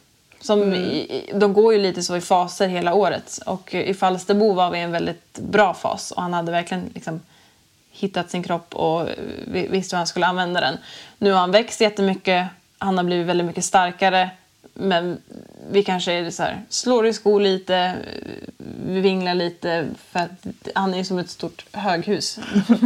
[0.41, 1.07] Som mm.
[1.35, 3.39] de går ju lite så i faser hela året.
[3.47, 6.11] Och i Falsterbo var vi i en väldigt bra fas.
[6.11, 7.21] Och han hade verkligen liksom
[7.91, 9.09] hittat sin kropp och
[9.47, 10.79] visste hur han skulle använda den.
[11.19, 12.47] Nu har han växt jättemycket.
[12.79, 14.31] Han har blivit väldigt mycket starkare
[14.75, 15.19] men
[15.71, 17.95] vi kanske är så här, slår i sko lite,
[18.87, 22.39] vi vinglar lite för att han är som ett stort höghus,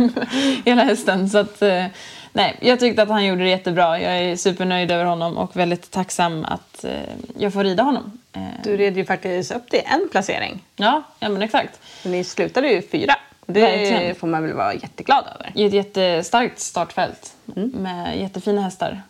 [0.65, 1.31] hela hästen.
[1.31, 1.85] Så att, eh,
[2.33, 4.01] nej, jag tyckte att han gjorde det jättebra.
[4.01, 6.93] Jag är supernöjd över honom och väldigt tacksam att eh,
[7.39, 8.19] jag får rida honom.
[8.33, 10.65] Eh, Du red ju faktiskt upp till en placering.
[10.77, 11.81] Ja, ja men exakt.
[12.05, 13.15] Ni slutade ju fyra.
[13.47, 14.15] Det Verkligen.
[14.15, 15.53] får man väl vara jätteglad över.
[15.55, 19.03] i ett jättestarkt startfält med jättefina hästar.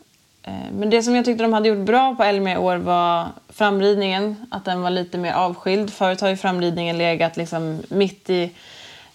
[0.48, 3.26] Eh, Men det som jag tyckte de hade gjort bra på Elmia i år var
[3.48, 4.46] framridningen.
[4.50, 5.90] Att den var lite mer avskild.
[5.90, 8.50] Förut har ju framridningen legat liksom mitt i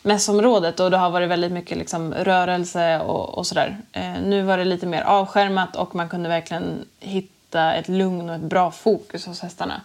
[0.01, 3.77] mässområdet och det har varit väldigt mycket liksom rörelse och, och sådär.
[3.91, 8.35] Eh, nu var det lite mer avskärmat och man kunde verkligen hitta ett lugn och
[8.35, 9.81] ett bra fokus hos hästarna.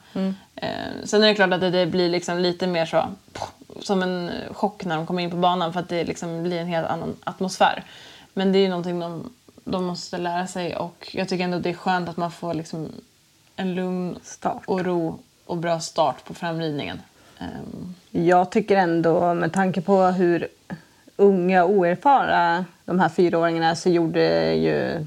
[0.56, 0.68] Eh,
[1.04, 3.04] sen är det klart att det, det blir liksom lite mer så
[3.82, 6.66] som en chock när de kommer in på banan för att det liksom blir en
[6.66, 7.84] helt annan atmosfär.
[8.32, 9.30] Men det är ju någonting de,
[9.70, 12.54] de måste lära sig och jag tycker ändå att det är skönt att man får
[12.54, 12.88] liksom
[13.56, 14.62] en lugn Start.
[14.66, 17.02] och ro och bra start på framridningen.
[17.38, 20.48] Ehm, Jag tycker ändå, med tanke på hur
[21.16, 25.06] unga och oerfarna de här fyraåringarna så gjorde ju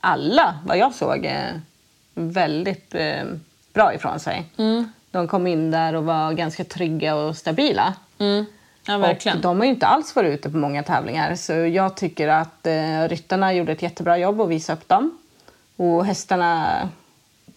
[0.00, 1.50] alla, vad jag såg, eh,
[2.14, 3.24] väldigt eh,
[3.72, 4.44] bra ifrån sig.
[5.10, 7.94] De kom in där och var ganska trygga och stabila.
[8.86, 9.36] Ja, verkligen.
[9.36, 12.66] Och de har ju inte alls varit ute på många tävlingar så jag tycker att
[12.66, 15.18] eh, ryttarna gjorde ett jättebra jobb att visa upp dem.
[15.76, 16.78] Och hästarna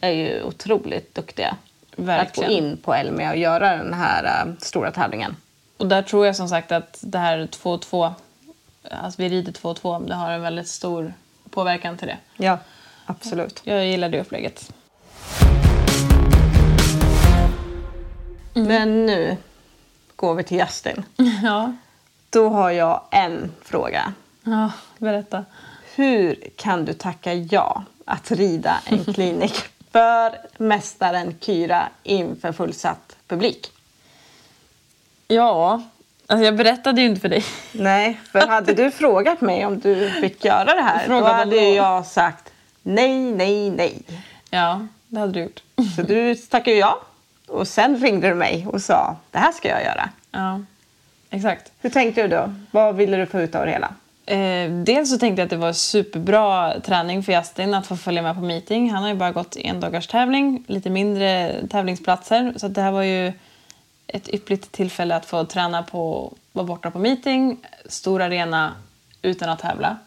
[0.01, 1.55] är ju otroligt duktiga.
[1.91, 2.51] Att gå Verkligen.
[2.51, 5.35] in på Elmia och göra den här eh, stora tävlingen.
[5.77, 8.13] Och där tror jag som sagt att det här 2-2,
[8.89, 11.13] alltså vi rider 2-2, det har en väldigt stor
[11.49, 12.17] påverkan till det.
[12.37, 12.57] Ja,
[13.05, 13.61] absolut.
[13.63, 14.73] Jag gillar det upplägget.
[18.53, 19.37] Men nu
[20.33, 21.03] vi till Justin.
[21.43, 21.73] Ja,
[22.29, 24.13] Då har jag en fråga.
[24.43, 25.45] ja berätta.
[25.95, 29.55] Hur kan du tacka ja att rida en klinik
[29.91, 33.71] för mästaren Kyra inför fullsatt publik?
[35.27, 35.81] Ja,
[36.27, 37.43] alltså jag berättade ju inte för dig.
[37.71, 41.31] Nej, för hade du frågat mig om du fick göra det här då Fråga vad
[41.35, 41.75] hade då?
[41.75, 42.49] jag sagt
[42.81, 44.01] nej, nej, nej.
[44.49, 45.63] Ja, det hade du gjort.
[45.95, 47.01] Så du tackade ja
[47.53, 50.09] och sen ringde du mig och sa det här ska jag göra.
[50.31, 50.61] Ja,
[51.29, 51.71] exakt.
[51.81, 52.53] Hur tänkte du då?
[52.71, 53.93] Vad ville du få ut av det hela?
[54.25, 58.21] Eh, dels så tänkte jag att det var superbra träning för Justin att få följa
[58.21, 58.91] med på meeting.
[58.91, 62.53] Han har ju bara gått en dagars tävling, lite mindre tävlingsplatser.
[62.55, 63.33] Så det här var ju
[64.07, 68.73] ett yppligt tillfälle att få träna på, vara borta på meeting, stor arena
[69.21, 69.97] utan att tävla.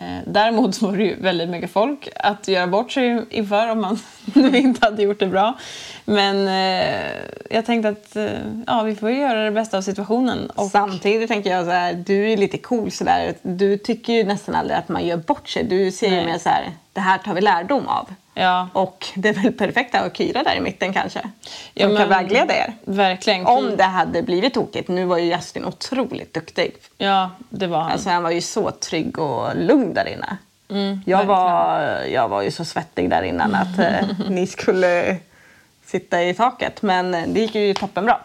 [0.00, 3.80] Eh, däremot så var det ju väldigt mycket folk att göra bort sig inför om
[3.80, 3.98] man
[4.34, 5.58] nu inte hade gjort det bra.
[6.04, 7.10] Men eh,
[7.50, 8.30] jag tänkte att eh,
[8.66, 10.50] ja, vi får ju göra det bästa av situationen.
[10.50, 13.34] Och, Samtidigt tänker jag så här, du är lite cool sådär.
[13.42, 15.64] Du tycker ju nästan aldrig att man gör bort sig.
[15.64, 18.08] Du ser ju mer så här, det här tar vi lärdom av.
[18.34, 21.20] ja, Och det är väl perfekt att ha Kyra där i mitten kanske.
[21.20, 21.30] Som
[21.74, 22.72] Ja, kan men- vägleda er.
[22.84, 23.46] Verkligen.
[23.46, 24.88] Om det hade blivit tokigt.
[24.88, 26.72] Nu var ju Justin otroligt duktig.
[26.98, 27.92] Ja, det var han.
[27.92, 30.36] Alltså han var ju så trygg och lugn där inne.
[30.70, 31.80] Mm, jag, var,
[32.12, 35.16] jag var ju så svettig där innan att eh, ni skulle
[35.86, 36.82] sitta i taket.
[36.82, 38.18] Men eh, det gick ju toppenbra.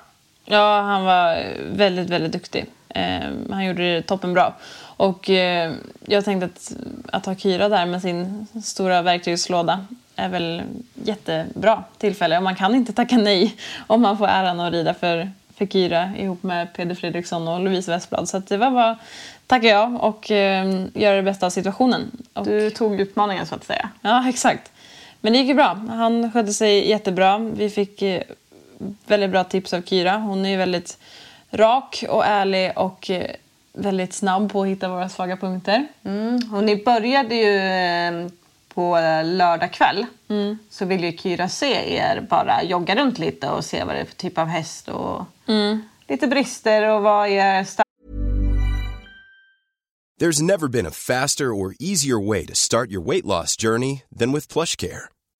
[0.45, 2.65] Ja, han var väldigt, väldigt duktig.
[2.89, 3.19] Eh,
[3.51, 4.53] han gjorde det toppenbra.
[4.97, 5.73] Och eh,
[6.05, 6.73] jag tänkte att,
[7.11, 10.61] att ha Kyra där med sin stora verktygslåda är väl
[10.93, 12.37] jättebra tillfälle.
[12.37, 13.55] Och man kan inte tacka nej
[13.87, 17.91] om man får äran att rida för, för Kyra ihop med Peder Fredriksson och Louise
[17.91, 18.29] Westblad.
[18.29, 18.97] Så det var bara
[19.47, 22.11] tacka ja och eh, göra det bästa av situationen.
[22.33, 23.89] Och, Du tog utmaningen så att säga.
[24.01, 24.71] Ja, exakt.
[25.21, 25.73] Men det gick ju bra.
[25.89, 27.37] Han skötte sig jättebra.
[27.37, 28.21] Vi fick eh,
[29.05, 30.17] väldigt bra tips av Kyra.
[30.17, 30.97] Hon är ju väldigt
[31.51, 33.31] rak och ärlig och eh,
[33.77, 35.87] väldigt snabb på att hitta våra svaga punkter.
[36.03, 36.53] Mm.
[36.53, 38.31] Och ni började ju eh,
[38.73, 40.05] på lördag kväll.
[40.69, 44.05] Så vill ju Kyra se er bara jogga runt lite och se vad det är
[44.05, 45.25] för typ av häst och
[46.07, 47.85] lite brister och vad är starkt
[50.21, 54.31] There's never been a faster or easier way to start your weight loss journey than
[54.31, 55.09] with PlushCare.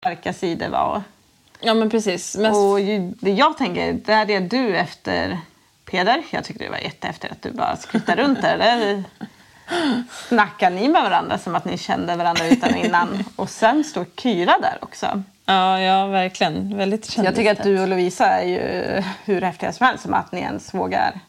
[0.00, 1.02] Starka sidor var.
[1.60, 2.36] Ja men precis.
[2.36, 2.56] Mest...
[2.56, 2.78] Och
[3.20, 5.38] det jag tänker, där är du efter
[5.84, 6.22] Peder.
[6.30, 8.58] Jag tyckte det var jättehäftigt att du bara skuttade runt där.
[8.58, 9.04] där
[10.28, 13.24] snackar ni med varandra som att ni kände varandra utan och innan.
[13.36, 15.22] Och sen står Kyra där också.
[15.44, 16.76] Ja, ja verkligen.
[16.76, 20.14] Väldigt Så jag tycker att du och Lovisa är ju hur häftiga som helst som
[20.14, 21.20] att ni ens vågar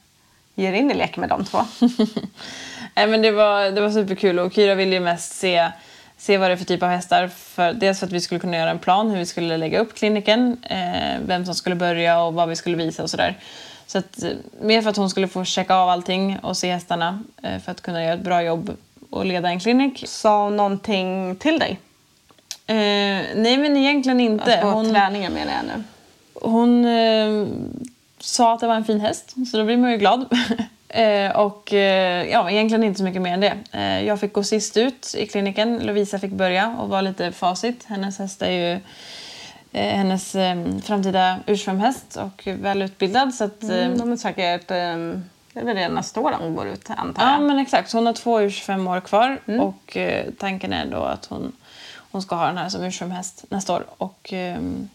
[0.56, 1.60] ge er in i leken med de två.
[2.96, 5.72] Nej, men det, var, det var superkul och Kyra ville ju mest se,
[6.18, 7.28] se vad det är för typ av hästar.
[7.28, 9.96] För, dels för att vi skulle kunna göra en plan hur vi skulle lägga upp
[9.96, 13.38] kliniken, eh, vem som skulle börja och vad vi skulle visa och sådär.
[13.88, 14.30] Så att, eh,
[14.62, 17.82] mer för att hon skulle få checka av allting och se hästarna eh, för att
[17.82, 18.78] kunna göra ett bra jobb
[19.10, 20.04] och leda en klinik.
[20.08, 21.80] Sa hon någonting till dig?
[22.68, 22.76] Eh,
[23.36, 24.54] nej men egentligen inte.
[24.54, 25.84] Alltså, hon, träningen menar jag nu.
[26.34, 27.48] hon eh,
[28.20, 30.26] sa att det var en fin häst, så då blir man ju glad.
[30.90, 33.58] eh, och eh, ja, egentligen inte så mycket mer än det.
[33.72, 35.80] Eh, jag fick gå sist ut i kliniken.
[35.80, 37.86] Lovisa fick börja och var lite facit.
[37.88, 38.72] Hennes häst är ju
[39.72, 43.34] eh, hennes eh, framtida ursprungshäst och välutbildad.
[43.34, 44.78] Så att, Mm, de är säkert, eh,
[45.54, 47.34] det är väl redan nästa år de går ut antar jag.
[47.34, 47.94] Ja, men exakt.
[47.94, 51.52] Hon har två ur 25 år kvar och eh, tanken är då att hon,
[52.12, 53.86] hon ska ha den här som ursprungshäst nästa år.
[53.98, 54.90] Och, ehm,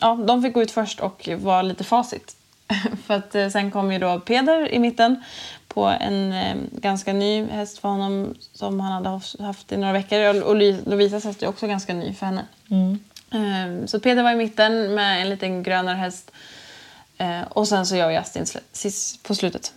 [0.00, 2.36] ja, de fick gå ut först och vara lite facit.
[3.06, 5.22] för att eh, sen kom ju då Peder i mitten
[5.68, 10.20] på en eh, ganska ny häst för honom som han hade haft- i några veckor.
[10.28, 12.44] Och och Lo- Lovisas häst är också ganska ny för henne.
[13.30, 16.30] Ehm, så Peder var i mitten med en liten grönare häst.
[17.18, 19.72] Eh, och sen så jag och Justin sist på slutet.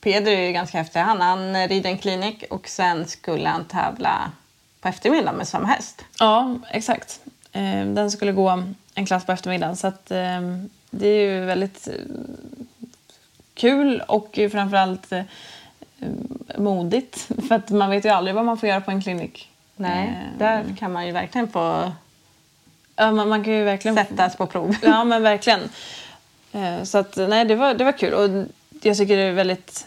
[0.00, 1.00] Peder är ju ganska häftig.
[1.00, 4.30] Han, han rider en klinik och sen skulle han tävla
[4.80, 6.04] på eftermiddagen med samma häst.
[6.18, 7.20] Ja, exakt.
[7.52, 8.62] Eh, Den skulle gå
[8.94, 9.76] en klass på eftermiddagen.
[9.76, 10.40] Så att, eh,
[10.90, 11.94] det är ju väldigt eh,
[13.54, 15.22] kul och framförallt eh,
[16.58, 17.28] modigt.
[17.48, 19.50] För att man vet ju aldrig vad man får göra på en klinik.
[19.76, 21.92] Nej, Eh, där kan man ju verkligen få
[22.96, 23.94] Ja, man, man kan ju verkligen...
[23.94, 24.76] sättas på prov.
[24.82, 25.60] Ja, men verkligen.
[26.82, 28.14] Så att, nej, det var, det var kul.
[28.14, 28.46] Och
[28.82, 29.86] jag tycker det är väldigt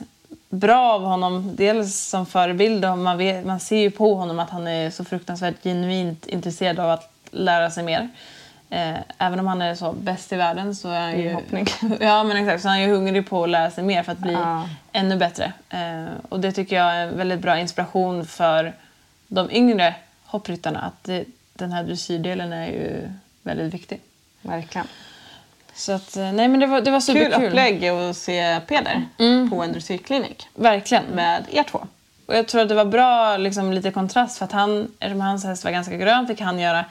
[0.50, 1.56] bra av honom.
[1.56, 5.06] Dels som förebild och man, vet, man ser ju på honom att han är så
[5.06, 8.10] fruktansvärt genuint intresserad av att lära sig mer.
[8.74, 11.38] Eh, Även om han är så bäst i världen så är han ju...
[12.00, 12.62] Ja, men exakt.
[12.64, 14.70] Så han är hungrig på att lära sig mer för att bli Ja.
[14.92, 15.54] ännu bättre.
[15.70, 18.74] Eh, Och det tycker jag är en väldigt bra inspiration för
[19.28, 20.80] de yngre hoppryttarna.
[20.82, 23.10] Att det, den här dressyrdelen är ju
[23.42, 24.00] väldigt viktig.
[24.42, 24.88] Verkligen.
[25.74, 27.48] Så att, eh, nej men det var, det var Kul superkul.
[27.48, 29.02] upplägg att se Peder
[29.50, 31.04] på en dressyrklinik Verkligen.
[31.06, 31.88] med er två.
[32.26, 35.46] Och jag tror att det var bra liksom, lite kontrast för att han, eftersom hans
[35.46, 36.86] häst var ganska grön fick han göra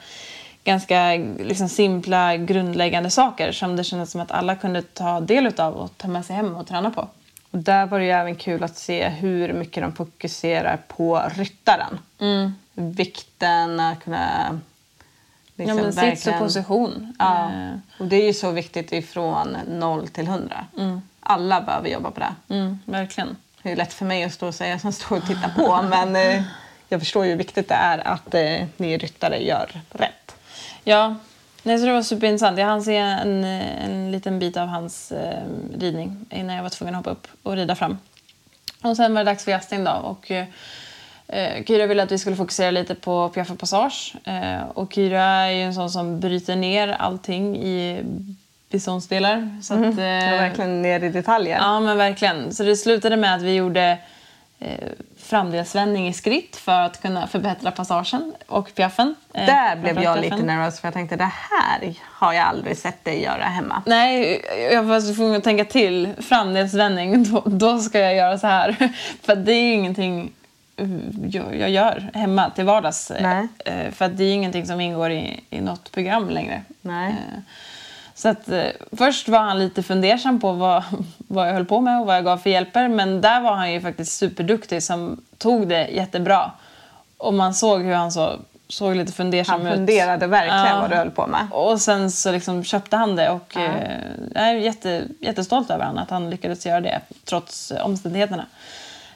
[0.63, 5.73] ganska liksom, simpla grundläggande saker som det kändes som att alla kunde ta del utav
[5.73, 7.07] och ta med sig hem och träna på.
[7.51, 11.99] Och där var det även kul att se hur mycket de fokuserar på ryttaren.
[12.73, 14.59] Vikten, att kunna...
[15.55, 17.15] Ja, liksom men sits och position.
[17.19, 17.51] Ja.
[17.51, 20.65] Eh, Och det är ju så viktigt ifrån 0 till 100.
[21.19, 22.53] Alla behöver jobba på det.
[22.55, 23.35] Mm, verkligen.
[23.63, 26.15] Det är lätt för mig att stå och säga som står och tittar på men
[26.15, 26.43] eh,
[26.89, 30.22] jag förstår ju hur viktigt det är att eh, ni ryttare gör rätt.
[30.83, 31.15] Ja,
[31.63, 32.57] nej, så det var superintressant.
[32.57, 35.43] Jag hann se en, en liten bit av hans eh,
[35.79, 37.97] ridning innan jag var tvungen att hoppa upp och rida fram.
[38.81, 39.91] Och sen var det dags för Justin då.
[39.91, 44.15] Och, eh, Kyra ville att vi skulle fokusera lite på Piaffe Passage.
[44.23, 48.03] Eh, och Kyra är ju en sån som bryter ner allting i
[48.69, 49.61] beståndsdelar.
[49.61, 51.57] Så att, eh, verkligen ner i detaljer.
[51.57, 52.53] Ja, men verkligen.
[52.53, 53.97] Så det slutade med att vi gjorde
[55.17, 59.15] framdelsvändning i skritt för att kunna förbättra passagen och piaffen.
[59.33, 63.05] Eh, Där blev jag lite nervös för jag tänkte det här har jag aldrig sett
[63.05, 63.83] dig göra hemma.
[63.85, 66.13] Nej, jag var tvungen att tänka till.
[66.19, 68.91] Framdelsvändning, då, då ska jag göra så här.
[69.21, 70.31] För det är ju ingenting
[70.77, 70.87] eh,
[71.29, 73.11] jag, jag gör hemma till vardags.
[73.21, 73.47] Nej.
[73.65, 76.61] Eh, För det är ju ingenting som ingår i, i något program längre.
[76.81, 77.15] Nej.
[78.25, 78.65] Eh, Så att, eh,
[78.97, 80.83] först var han lite fundersam på vad,
[81.27, 82.87] vad jag höll på med och vad jag gav för hjälper.
[82.87, 86.51] Men där var han ju faktiskt superduktig som tog det jättebra.
[87.17, 88.33] Och man såg hur han så,
[88.67, 89.73] såg lite fundersam Han ut.
[89.75, 90.79] funderade verkligen Ja.
[90.81, 91.47] vad du höll på med.
[91.51, 93.91] Och sen så liksom köpte han det och eh,
[94.35, 98.45] jag är jätte, jättestolt över honom att han lyckades göra det trots eh, omständigheterna.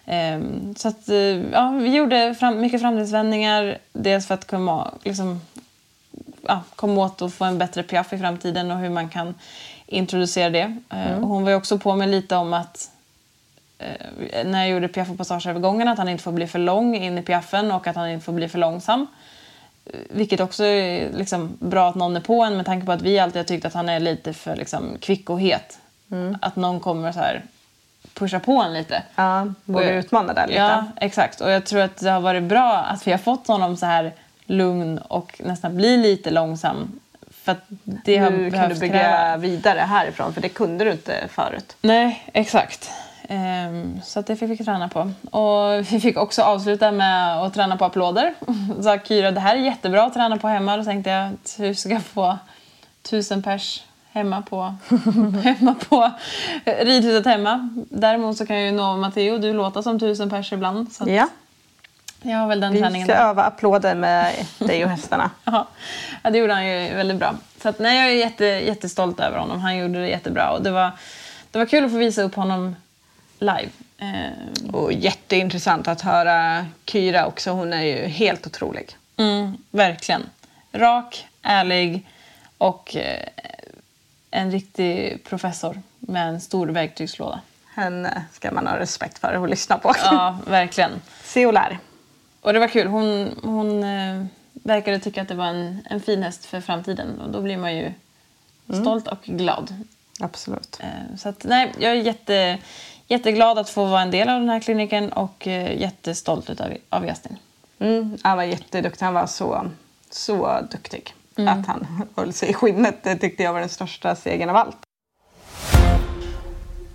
[0.05, 1.15] Ehm, så att, eh,
[1.51, 3.77] ja, vi gjorde fram, mycket framtidsvändningar.
[3.93, 5.41] Dels för att komma, liksom,
[6.41, 9.35] ja, komma åt och få en bättre piaff i framtiden och hur man kan
[9.85, 10.77] introducera det.
[10.89, 12.91] Eh, och hon var ju också på mig lite om att
[13.77, 17.17] eh, när jag gjorde piaff och passageövergången att han inte får bli för lång in
[17.17, 19.07] i piaffen och att han inte får bli för långsam.
[20.09, 23.19] Vilket också är liksom bra att någon är på en med tanke på att vi
[23.19, 25.79] alltid har tyckt att han är lite för liksom, kvick och het.
[26.41, 27.43] Att någon kommer så här
[28.13, 29.03] pusha på en lite.
[29.15, 30.59] Ja, jag- utmana där lite.
[30.59, 31.41] Ja, exakt.
[31.41, 34.13] Och jag tror att det har varit bra att vi har fått honom så här
[34.47, 36.99] lugn och nästan bli lite långsam.
[37.31, 39.37] För att det har nu kan du bygga kräva.
[39.37, 41.75] vidare härifrån för det kunde du inte förut.
[41.81, 42.91] Nej, exakt.
[43.29, 45.11] Ehm, så det fick vi träna på.
[45.31, 48.33] Och vi fick också avsluta med att träna på applåder.
[48.81, 50.77] Sa Kyra, det här är jättebra att träna på hemma.
[50.77, 52.37] Då tänkte jag att hur ska jag få
[53.01, 54.75] tusen pers hemma på,
[55.43, 56.11] hemma på
[56.65, 57.69] ridhuset hemma.
[57.89, 60.91] Däremot så kan jag ju nå Matteo, du låta som tusen pers ibland.
[60.93, 61.27] Så Ja,
[62.31, 65.31] jag har väl den vi träningen ska öva applåder med dig och hästarna.
[65.43, 65.67] Ja,
[66.23, 67.35] ja, det gjorde han ju väldigt bra.
[67.61, 69.59] Så att, nej, jag är jätte, jättestolt över honom.
[69.61, 70.51] Han gjorde det jättebra.
[70.51, 70.91] Och det, var,
[71.51, 72.75] det var kul att få visa upp honom
[73.39, 73.69] live.
[73.97, 77.51] Eh, Och jätteintressant att höra Kyra också.
[77.51, 78.97] Hon är ju helt otrolig.
[79.17, 80.29] mm, verkligen.
[80.71, 82.07] Rak, ärlig
[82.57, 83.27] och eh,
[84.31, 87.39] en riktig professor med en stor verktygslåda.
[87.75, 89.93] Henne ska man ha respekt för och lyssna på.
[90.03, 90.91] Ja, verkligen.
[91.23, 91.79] Se och lär.
[92.47, 92.87] Och det var kul.
[92.87, 97.21] Hon, hon eh, verkade tycka att det var en, en fin häst för framtiden.
[97.21, 97.91] Och då blir man ju
[98.81, 99.75] stolt och glad.
[100.19, 100.79] Absolut.
[100.79, 102.57] Eh, Så att, nej, jag är jätte,
[103.07, 107.05] jätteglad att få vara en del av den här kliniken och eh, jättestolt utav, av
[107.05, 107.37] Justin.
[107.79, 109.05] Mm, han var jätteduktig.
[109.05, 109.71] Han var så,
[110.09, 111.13] så duktig.
[111.35, 114.77] Att han höll sig i skinnet det tyckte jag var den största segern av allt.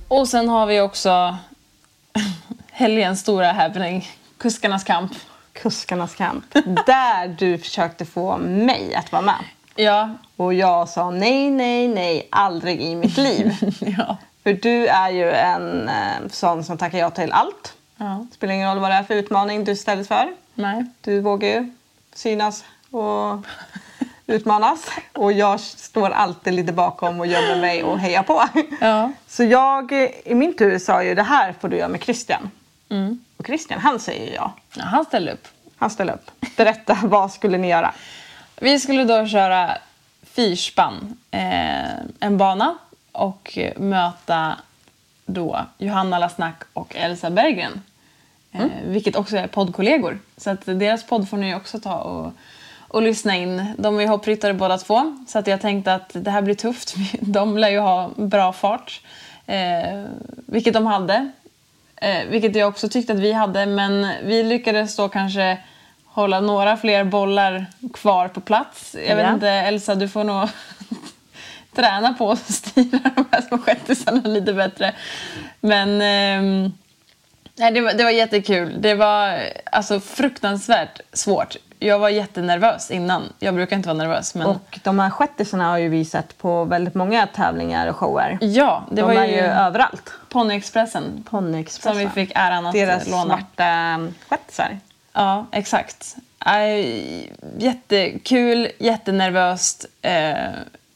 [0.08, 1.36] Och sen har vi också
[2.70, 5.12] helgens stora happening, kuskarnas kamp.
[5.52, 6.44] Kuskarnas kamp.
[6.86, 9.44] Där du försökte få mig att vara med.
[9.76, 13.52] Ja, Och jag sa nej, nej, nej, aldrig i mitt liv.
[13.98, 17.72] ja, För du är ju en eh, sån som tackar ja till allt.
[17.96, 18.26] ja.
[18.32, 20.34] Spelar ingen roll vad det är för utmaning du ställs för.
[20.54, 20.84] Nej.
[21.00, 21.72] Du vågar ju
[22.14, 23.46] synas och
[24.26, 24.90] utmanas.
[25.12, 28.42] Och jag står alltid lite bakom och gömmer mig och hejar på.
[28.80, 29.12] Ja.
[29.28, 29.92] Så jag
[30.24, 32.50] i min tur sa ju det här får du göra med Christian.
[32.88, 33.24] Mm.
[33.42, 34.52] Och Christian han säger ja.
[34.74, 35.48] ja, han ställde upp.
[35.76, 36.30] Han ställer upp.
[36.56, 37.94] Berätta, vad skulle ni göra?
[38.60, 39.78] Vi skulle då köra
[40.22, 42.78] fyrspann, eh, en bana
[43.12, 44.56] och eh, möta
[45.26, 47.82] då Johanna Lasnack och Elsa Berggren.
[48.52, 50.18] Eh, Vilket också är poddkollegor.
[50.36, 52.32] Så att deras podd får ni också ta och,
[52.88, 53.74] och lyssna in.
[53.78, 55.16] De är hoppryttare båda två.
[55.28, 56.94] Så att jag tänkte att det här blir tufft.
[57.20, 59.00] De lär ju ha bra fart.
[59.46, 60.04] Eh,
[60.46, 61.32] vilket de hade.
[62.02, 63.66] Eh, vilket jag också tyckte att vi hade.
[63.66, 65.58] Men vi lyckades då kanske
[66.04, 68.96] hålla några fler bollar kvar på plats.
[69.08, 69.32] Jag vet Ja.
[69.34, 70.48] inte, Elsa, du får nog
[71.74, 74.94] träna på att styra de här små shettisarna lite bättre.
[75.60, 75.98] Men
[77.58, 78.76] nej, det, var, det var jättekul.
[78.78, 79.38] Det var
[79.72, 81.56] alltså fruktansvärt svårt.
[81.82, 83.32] Jag var jättenervös innan.
[83.38, 84.34] Jag brukar inte vara nervös.
[84.34, 88.38] Men Och de här shettisarna har ju vi sett på väldigt många tävlingar och shower.
[88.40, 90.12] ja, det de var är ju överallt.
[90.28, 91.92] Ponnyexpressen Ponnyexpressen.
[91.92, 93.24] som vi fick äran att Deras låna.
[93.36, 94.78] svarta shettisar.
[95.12, 96.16] Ja, exakt.
[97.58, 99.86] Jättekul, jättenervöst.
[100.02, 100.34] Eh,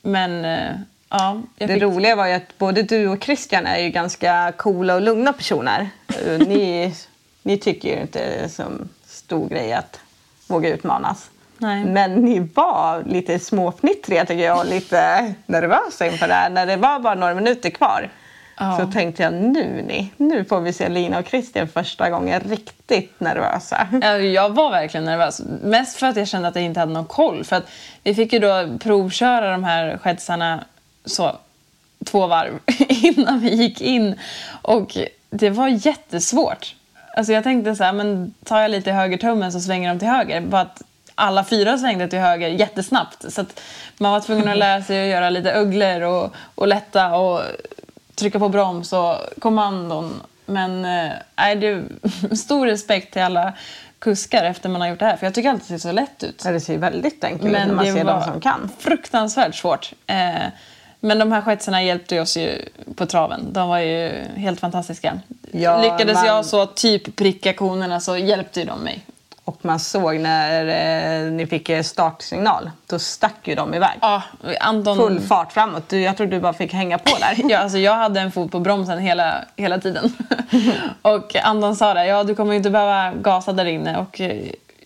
[0.02, 0.72] men eh,
[1.10, 1.82] ja, Det fick...
[1.82, 5.88] roliga var ju att både du och Christian är ju ganska coola och lugna personer.
[6.26, 6.94] Eh, Ni,
[7.42, 10.00] ni tycker ju inte det är som stor grej att
[10.46, 11.30] våga utmanas.
[11.58, 11.84] Nej.
[11.84, 16.50] Men ni var lite småfnittriga tycker jag och lite nervösa inför det här.
[16.50, 18.08] När det var bara några minuter kvar
[18.58, 18.78] Ja.
[18.80, 23.20] så tänkte jag nu ni, nu får vi se Lina och Christian första gången riktigt
[23.20, 23.88] nervösa.
[24.02, 25.42] Ja, Jag var verkligen nervös.
[25.62, 27.44] Mest för att jag kände att jag inte hade någon koll.
[27.44, 27.68] För att
[28.02, 30.64] vi fick ju då provköra de här skedsarna
[31.04, 31.36] så
[32.04, 34.20] två varv innan vi gick in.
[34.62, 34.96] Och
[35.30, 36.74] det var jättesvårt.
[37.16, 40.08] Alltså jag tänkte så här, men tar jag lite i högertummen så svänger de till
[40.08, 40.40] höger.
[40.40, 40.82] Bara att
[41.14, 43.32] alla fyra svängde till höger jättesnabbt.
[43.32, 43.60] Så att
[43.98, 47.40] man var tvungen att lära sig att göra lite ugglor och, och lätta och
[48.14, 50.20] trycka på broms och kommandon.
[50.46, 50.82] Men
[51.36, 53.52] nej, det är stor respekt till alla
[53.98, 55.16] kuskar efter man har gjort det här.
[55.16, 56.42] För jag tycker alltid det ser så lätt ut.
[56.44, 58.70] Ja, Det ser väldigt enkelt ut när man ser de som kan.
[58.78, 59.92] fruktansvärt svårt.
[60.06, 60.46] Eh,
[61.06, 63.52] men de här skötselna hjälpte oss ju på traven.
[63.52, 65.20] De var ju helt fantastiska.
[65.52, 69.04] Ja, Lyckades man- jag så typ pricka konerna så hjälpte de mig.
[69.44, 70.66] Och man såg när
[71.26, 73.98] eh, ni fick eh, startsignal, då stack ju de iväg.
[74.00, 74.22] Ja,
[74.60, 74.96] Anton...
[74.96, 75.88] Full fart framåt.
[75.88, 77.34] Du, jag tror du bara fick hänga på där.
[77.50, 80.12] Ja, alltså jag hade en fot på bromsen hela, hela tiden.
[81.02, 83.98] och Anton sa det, ja du kommer ju inte behöva gasa där inne.
[83.98, 84.36] Och eh,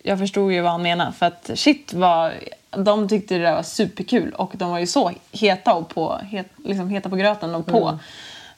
[0.03, 1.11] jag förstod ju vad han menade.
[1.11, 2.31] För att shit vad,
[2.77, 4.31] de tyckte det där var superkul.
[4.33, 7.99] Och de var ju så heta och på, het, liksom heta på gröten och på.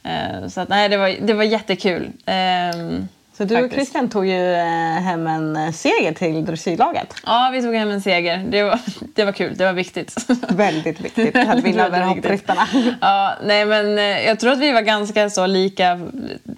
[0.04, 2.10] Eh, så att nej, det var, det var jättekul.
[2.26, 3.08] Ehm,
[3.38, 3.76] Så du och Faktiskt.
[3.76, 7.16] Christian tog ju eh, hem en eh, seger till dressyrlaget.
[7.26, 8.38] Ja, vi tog hem en seger.
[8.50, 8.80] Det var,
[9.16, 10.16] det var kul, det var viktigt.
[10.50, 12.68] Väldigt viktigt att vinna över hoppryttarna.
[13.02, 16.00] Ja, nej men jag tror att vi var ganska så lika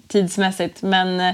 [0.08, 0.82] tidsmässigt.
[0.82, 1.32] Men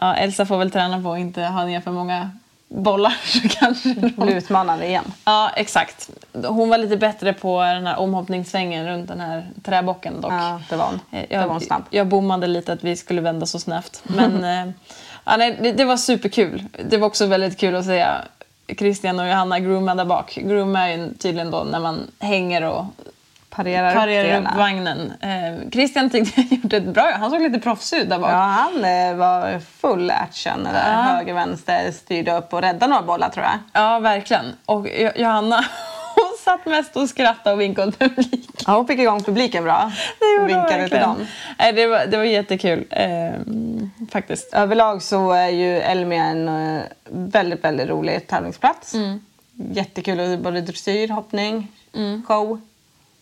[0.00, 2.30] ja, Elsa får väl träna på att inte ha ner för många
[2.68, 4.28] bollar så kanske Blir de...
[4.32, 5.04] utmanande igen.
[5.24, 6.10] Ja, exakt.
[6.32, 10.32] Hon var lite bättre på den här omhoppningssvängen runt den här träbocken dock.
[10.32, 11.00] Ja, det var hon.
[11.10, 11.82] Eh, Det var hon Jag, snabb.
[11.90, 14.02] jag bommade lite att vi skulle vända så snabbt.
[14.04, 14.72] Men eh,
[15.24, 16.64] ja, nej, det, det var superkul.
[16.88, 18.06] Det var också väldigt kul att se
[18.78, 20.34] Christian och Johanna grooma där bak.
[20.42, 22.84] Grooma är ju tydligen då när man hänger och
[23.58, 25.12] Parerar, parerar upp upp vagnen.
[25.20, 28.30] Eh, Christian tyckte jag gjorde ett bra Han såg lite proffsig ut där bak.
[28.30, 30.72] Ja, han eh, var full action där.
[30.92, 31.02] Ja.
[31.02, 33.58] Höger, vänster, styrde upp och räddade några bollar tror jag.
[33.82, 34.44] Ja, verkligen.
[34.66, 35.56] Och Jo- Johanna,
[36.14, 38.52] hon satt mest och skrattade och vinkade åt publiken.
[38.66, 39.92] Ja, hon fick igång publiken bra.
[40.18, 41.02] Det hon Vinkade till verkligen.
[41.08, 41.26] dem.
[41.58, 43.30] Nej, det, var, det var jättekul, eh,
[44.12, 44.54] faktiskt.
[44.54, 48.94] Överlag så är ju Elmia en eh, väldigt, väldigt rolig tävlingsplats.
[48.94, 49.20] Mm.
[49.72, 51.68] Jättekul, både dressyr, hoppning,
[52.26, 52.60] show.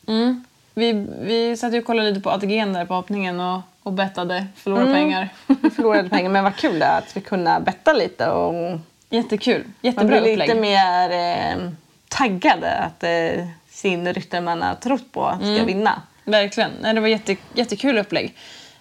[0.07, 0.45] Mm.
[0.75, 4.47] Vi, vi satt ju och kollade lite på ATG där på hoppningen och, och bettade,
[4.57, 5.29] förlorade pengar.
[5.47, 8.79] Vi förlorade pengar, men vad kul det är att vi kunde betta lite och
[9.11, 9.63] Jättekul.
[9.65, 10.49] man Jättebra blir upplägg.
[10.49, 11.71] lite mer eh,
[12.09, 15.67] taggade att eh, sin ryttare man har trott på ska Mm.
[15.67, 16.03] vinna.
[16.25, 16.71] Verkligen.
[16.81, 18.35] Nej, det var jätte, jättekul upplägg.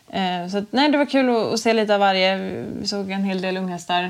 [0.10, 2.38] Eh, så att, nej, det var kul att, att se lite av varje.
[2.80, 4.04] Vi såg en hel del unghästar.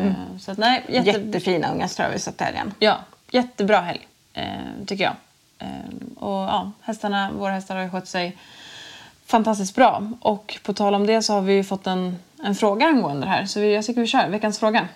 [0.00, 2.74] Eh, så att, nej, jätte, Jättefina unga ströv vi sett helgen.
[2.78, 2.96] Ja,
[3.30, 4.44] jättebra helg, eh,
[4.86, 5.14] tycker jag.
[5.62, 8.36] Eh, och ja, hästarna, våra hästar har skött sig
[9.26, 10.10] fantastiskt bra.
[10.20, 13.30] Och på tal om det så har vi ju fått en, en fråga angående det
[13.30, 13.46] här.
[13.46, 14.88] Så vi, jag tycker vi kör veckans fråga.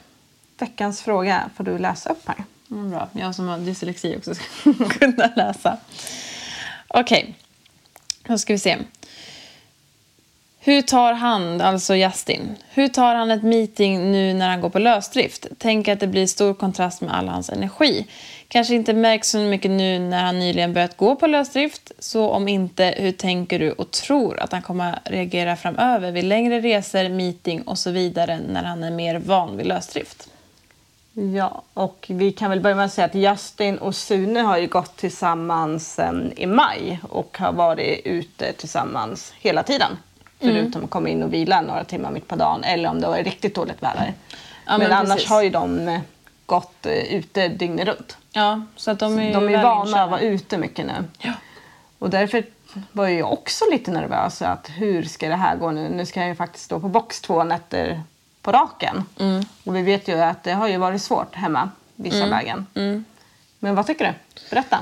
[0.59, 2.45] Veckans fråga får du läsa upp här.
[2.71, 3.09] Mm, bra.
[3.13, 4.45] Jag som har dyslexi också ska
[4.99, 5.77] kunna läsa.
[6.89, 7.35] Okej,
[8.27, 8.77] då ska vi se.
[10.59, 14.79] Hur tar han, alltså Justin, hur tar han ett meeting nu när han går på
[14.79, 15.47] lösdrift?
[15.59, 18.07] Tänk att det blir stor kontrast med all hans energi.
[18.49, 21.93] Kanske inte märks så mycket nu när han nyligen börjat gå på lösdrift.
[21.99, 26.61] Så om inte, hur tänker du och tror att han kommer reagera framöver vid längre
[26.61, 30.29] resor, meeting och så vidare när han är mer van vid lösdrift?
[31.13, 34.67] Ja, och vi kan väl börja med att säga att Justin och Sune har ju
[34.67, 39.91] gått tillsammans sen i maj och har varit ute tillsammans hela tiden.
[40.41, 43.17] Förutom att komma in och vila några timmar mitt på dagen eller om det var
[43.17, 44.15] riktigt dåligt väder.
[44.67, 46.01] Ja, men, men annars har ju de eh,
[46.47, 48.17] gått eh, ute dygnet runt.
[48.33, 51.05] Ja, så att de är, De är vana att vara ute mycket nu.
[51.19, 51.33] Ja.
[51.99, 52.45] Och därför
[52.93, 55.89] var jag också lite nervös att hur ska det här gå nu?
[55.89, 58.03] Nu ska jag ju faktiskt stå på box två nätter
[58.43, 59.05] på raken.
[59.21, 59.45] Mm.
[59.65, 62.31] Och vi vet ju att det har ju varit svårt hemma vissa Mm.
[62.31, 62.67] lägen.
[63.59, 64.41] Men vad tycker du?
[64.51, 64.77] Berätta.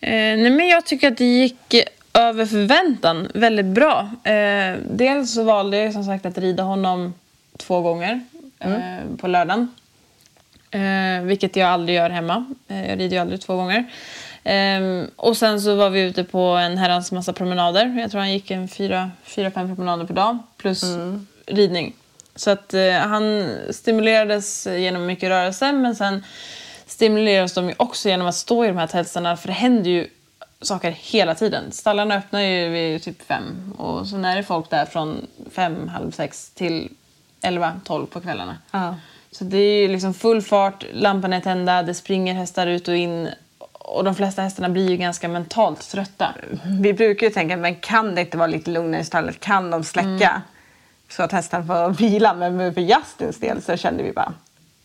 [0.00, 1.74] Eh, nej, men jag tycker att det gick
[2.12, 4.10] över förväntan väldigt bra.
[4.24, 7.14] Eh, dels så valde jag som sagt att rida honom
[7.56, 8.20] två gånger
[8.58, 8.70] eh,
[9.20, 9.74] på lördagen.
[10.74, 12.44] Eh, vilket jag aldrig gör hemma.
[12.68, 13.84] Eh, jag rider ju aldrig två gånger.
[14.44, 17.98] Eh, och sen så var vi ute på en herrans massa promenader.
[18.00, 20.38] Jag tror han gick en fyra, fyra fem promenader per dag.
[20.56, 20.84] Plus
[21.46, 21.94] ridning.
[22.36, 25.72] Så att eh, han stimulerades genom mycket rörelse.
[25.72, 26.24] Men sen
[26.86, 29.36] stimuleras de ju också genom att stå i de här tältsarna.
[29.36, 30.06] För det händer ju
[30.60, 31.72] saker hela tiden.
[31.72, 33.72] Stallarna öppnar ju vid typ fem.
[33.78, 36.88] Och så är det folk där från fem, halv sex till
[37.40, 38.58] elva, tolv på kvällarna.
[38.70, 38.94] Ja.
[39.34, 42.96] Så det är ju liksom full fart, lamporna är tända, det springer hästar ut och
[42.96, 43.28] in.
[43.72, 46.34] Och de flesta hästarna blir ju ganska mentalt trötta.
[46.80, 49.40] Vi brukar ju tänka, men kan det inte vara lite lugnare i stallet?
[49.40, 50.08] Kan de släcka?
[50.08, 50.40] Mm.
[51.08, 52.34] Så att hästen får vila.
[52.34, 54.32] Men för Justins del så kände vi bara,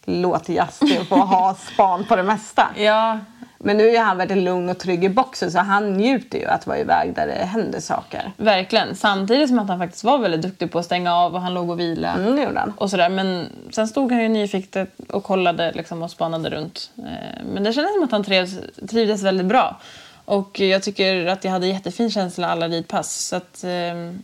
[0.06, 2.70] låt Justin få ha span på det mesta.
[2.78, 3.20] Ja,
[3.64, 6.68] Men nu är han väldigt lugn och trygg i boxen så han njuter ju att
[6.68, 8.32] vara iväg där det händer saker.
[8.38, 8.96] verkligen.
[8.96, 11.70] Samtidigt som att han faktiskt var väldigt duktig på att stänga av och han låg
[11.70, 12.14] och vila.
[12.14, 12.74] Mm, det gjorde han.
[12.78, 13.10] Och sådär.
[13.10, 16.92] Men sen stod han ju nyfiket och kollade liksom, och spanade runt.
[16.98, 18.52] Eh, Men det kändes som att han trivs,
[18.90, 19.80] trivdes väldigt bra.
[20.26, 23.28] Och jag tycker att jag hade jättefin känsla alla ridpass.
[23.28, 24.24] Så att, ehm,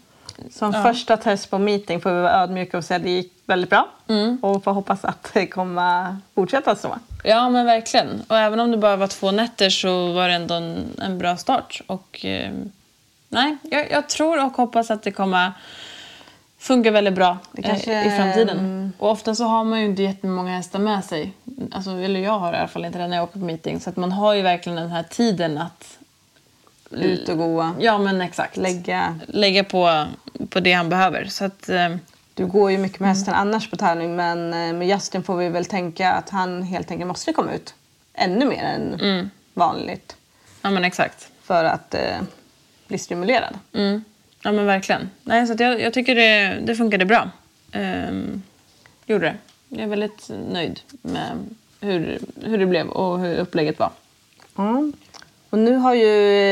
[0.51, 0.83] Som Ja.
[0.83, 3.88] första test på meeting får vi vara ödmjuka och säga att det gick väldigt bra.
[4.07, 4.38] Mm.
[4.41, 6.95] Och får hoppas att det kommer fortsätta så.
[7.23, 8.23] Ja, men verkligen.
[8.27, 11.38] Och även om det bara var två nätter så var det ändå en, en bra
[11.38, 11.81] start.
[11.88, 12.51] Och eh,
[13.29, 15.51] nej, jag, jag tror och hoppas att det kommer
[16.59, 18.93] funka väldigt bra Det kanske- eh, i framtiden.
[18.99, 21.33] Och ofta så har man ju inte jättemånga hästar med sig.
[21.71, 23.79] Alltså, eller jag har i alla fall inte det när jag åker på meeting.
[23.79, 25.97] Så att man har ju verkligen den här tiden att...
[26.91, 27.71] Ut och gå.
[27.79, 28.57] Ja, men exakt.
[28.57, 29.19] Lägga.
[29.27, 30.05] Lägga på,
[30.49, 31.25] på det han behöver.
[31.25, 31.69] Så att...
[31.69, 31.95] Eh,
[32.33, 35.49] Du går ju mycket med hästen annars på tävling men eh, med Justin får vi
[35.49, 37.73] väl tänka att han helt enkelt måste komma ut
[38.13, 40.15] ännu mer än vanligt
[40.61, 41.27] ja, men exakt.
[41.43, 42.21] för att eh,
[42.88, 43.59] bli stimulerad.
[43.73, 44.03] Mm.
[44.43, 45.09] Ja men verkligen.
[45.23, 47.29] Nej, så jag, jag tycker det, det funkade bra.
[47.71, 48.41] Ehm,
[49.05, 49.36] gjorde det.
[49.69, 51.31] Jag är väldigt nöjd med
[51.81, 53.91] hur, hur det blev och hur upplägget var.
[54.57, 54.93] Mm.
[55.49, 56.11] Och nu har ju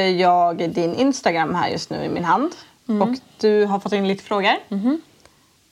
[0.10, 2.52] jag din Instagram här just nu i min hand.
[2.88, 3.02] Mm.
[3.02, 4.56] Och du har fått in lite frågor.
[4.70, 4.98] Mm-hmm.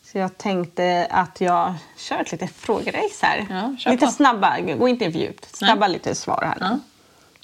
[0.04, 3.48] Så jag tänkte att jag kör ett litet frågerace här.
[3.50, 4.12] Ja, lite på.
[4.12, 5.56] snabba, gå inte in för djupt.
[5.56, 6.58] Snabba lite svar här.
[6.60, 6.80] Ja.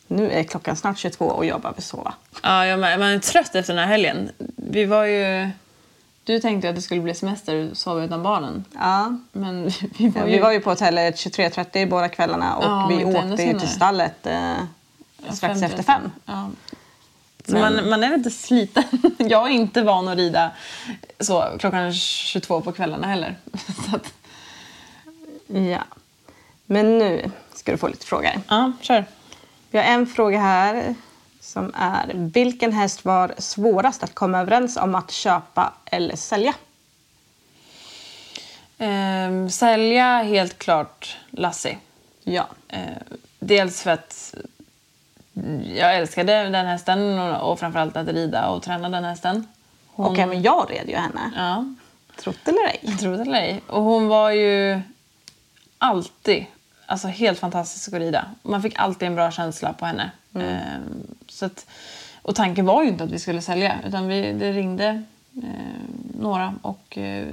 [0.07, 2.13] Nu är klockan snart 22 och jag behöver sova.
[2.43, 4.29] Ja, jag man är trött efter den här helgen.
[4.55, 5.49] Vi var ju...
[6.23, 8.65] Du tänkte att det skulle bli semester och sova utan barnen.
[8.73, 9.17] Ja.
[9.31, 10.31] Men vi var ju...
[10.31, 14.53] Vi var ju på hotellet 23.30 båda kvällarna och Ja, vi åkte till stallet eh,
[15.29, 16.11] strax efter fem.
[16.25, 16.49] Ja.
[17.47, 18.83] Så man, man är lite sliten.
[19.17, 20.51] Jag är inte van att rida
[21.19, 23.35] så klockan 22 på kvällarna heller.
[23.93, 24.13] Att,
[25.47, 25.83] Ja.
[26.65, 28.31] Men nu ska du få lite frågor.
[28.47, 29.05] ja, kör.
[29.71, 30.95] Vi har en fråga här
[31.39, 36.53] som är vilken häst var svårast att komma överens om att köpa eller sälja?
[38.77, 41.77] Ehm, sälja helt klart Lassie.
[42.23, 42.47] Ja.
[42.67, 42.79] Eh,
[43.39, 44.35] dels för att
[45.75, 49.47] jag älskade den hästen och, och framförallt att rida och träna den hästen.
[49.87, 51.31] Hon, Och även jag red ju henne.
[51.35, 51.65] Ja,
[52.17, 52.97] Trott eller ej.
[52.97, 53.61] tro det eller ej.
[53.67, 54.81] Och hon var ju
[55.77, 56.45] alltid
[56.85, 58.25] alltså helt fantastisk att rida.
[58.41, 60.11] Man fick alltid en bra känsla på henne.
[60.35, 61.65] Ehm, så att,
[62.21, 65.03] och tanken var ju inte att vi skulle sälja utan vi, det ringde
[65.35, 65.49] eh,
[66.19, 67.27] några och eh,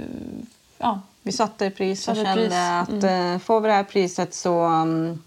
[0.77, 4.33] ja, Vi satte pris och Satte kände pris, att eh, får vi det här priset
[4.33, 5.23] så um,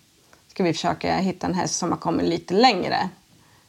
[0.59, 3.09] ska vi försöka hitta en häst som har kommit lite längre.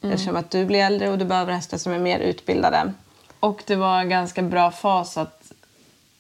[0.02, 2.94] Eftersom att du blir äldre och du behöver hästar som är mer utbildade.
[3.40, 5.52] Och det var en ganska bra fas att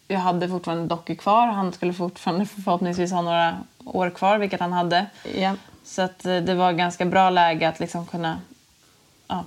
[0.07, 1.47] jag hade fortfarande Docky kvar.
[1.47, 5.05] Han skulle fortfarande förhoppningsvis ha några år kvar, vilket han hade.
[5.36, 5.55] Ja.
[5.84, 8.41] Så att eh, det var ganska bra läge att liksom kunna
[9.28, 9.43] ja,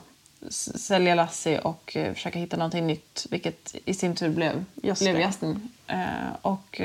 [0.51, 5.21] sälja Lassie och eh, försöka hitta någonting nytt, vilket i sin tur blev, Just blev.
[5.21, 5.69] Justin.
[5.87, 6.81] Eh, och,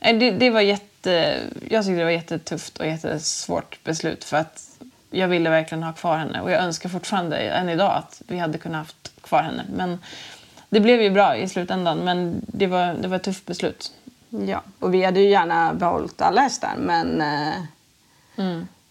[0.00, 4.78] det, det var jätte, jag tyckte det var jättetufft och jättesvårt beslut för att
[5.10, 8.58] jag ville verkligen ha kvar henne och jag önskar fortfarande än idag att vi hade
[8.58, 9.64] kunnat haft kvar henne.
[9.72, 9.98] Men
[10.68, 13.92] det blev ju bra i slutändan men det var, det var ett tufft beslut.
[14.30, 14.62] ja.
[14.78, 17.54] Och vi hade ju gärna behållit alla hästar men eh,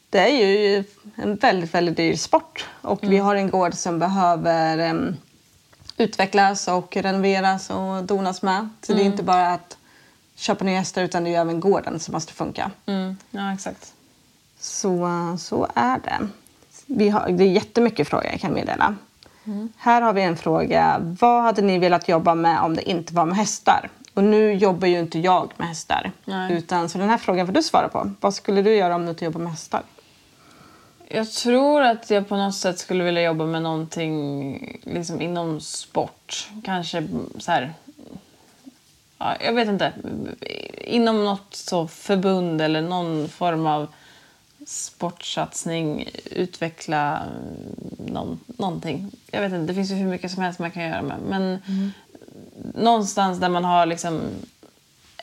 [0.09, 0.83] det är ju
[1.15, 2.65] en väldigt, väldigt dyr sport.
[2.81, 5.17] Och vi har en gård som behöver em,
[5.97, 8.69] utvecklas och renoveras och donas med.
[8.81, 9.77] Så det är inte bara att
[10.35, 12.71] köpa nya hästar utan det är ju även gården som måste funka.
[12.85, 13.93] Mm, ja, exakt.
[14.59, 15.09] Så,
[15.39, 16.27] så är det.
[16.85, 18.95] Vi har, det är jättemycket frågor jag kan meddela.
[19.77, 20.97] Här har vi en fråga.
[21.19, 23.89] Vad hade ni velat jobba med om det inte var med hästar?
[24.13, 26.11] Och nu jobbar ju inte jag med hästar.
[26.25, 26.53] Nej.
[26.53, 28.11] Utan, så den här frågan får du svara på.
[28.19, 29.81] Vad skulle du göra om du inte jobbar med hästar?
[31.07, 36.49] Jag tror att jag på något sätt skulle vilja jobba med någonting liksom inom sport.
[36.63, 37.07] Kanske
[37.39, 37.73] så här...
[39.17, 39.93] Ja, jag vet inte.
[40.77, 43.87] Inom något så förbund eller någon form av
[44.65, 46.09] sportsatsning.
[46.31, 49.11] Utveckla mm, någon, någonting.
[49.31, 51.17] Jag vet inte, det finns ju hur mycket som helst man kan göra med.
[51.29, 51.59] Men
[52.73, 54.21] någonstans där man har liksom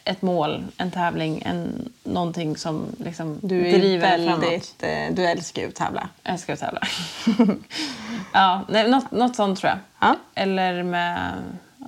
[0.04, 4.42] ett mål, en tävling, en, någonting som liksom Du är driver ju framåt.
[4.42, 4.82] väldigt...
[4.82, 6.08] Eh, du älskar ju att tävla.
[6.22, 6.80] Jag ska tävla.
[8.32, 9.78] ja, nej, något, något sånt tror jag.
[10.00, 10.16] Ja.
[10.34, 11.32] Eller med...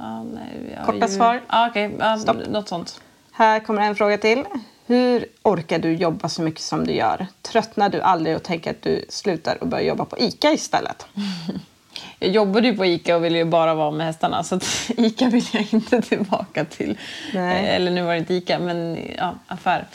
[0.04, 1.06] Ja, nej, ja, Korta djur.
[1.06, 1.40] svar.
[1.48, 1.96] Ja, okej.
[1.98, 2.46] Ja, Stopp.
[2.48, 3.00] något sånt.
[3.32, 4.44] Här kommer en fråga till.
[4.86, 7.26] Hur orkar du jobba så mycket som du gör?
[7.42, 11.06] Tröttnar du aldrig och tänker att du slutar och börjar jobba på ICA istället?
[12.18, 14.60] Jag jobbade ju på ICA och ville ju bara vara med hästarna så
[14.96, 16.98] ICA vill jag inte tillbaka till.
[17.34, 17.64] Nej.
[17.66, 19.86] Eh, Eller nu var det inte ICA, men ja, affär.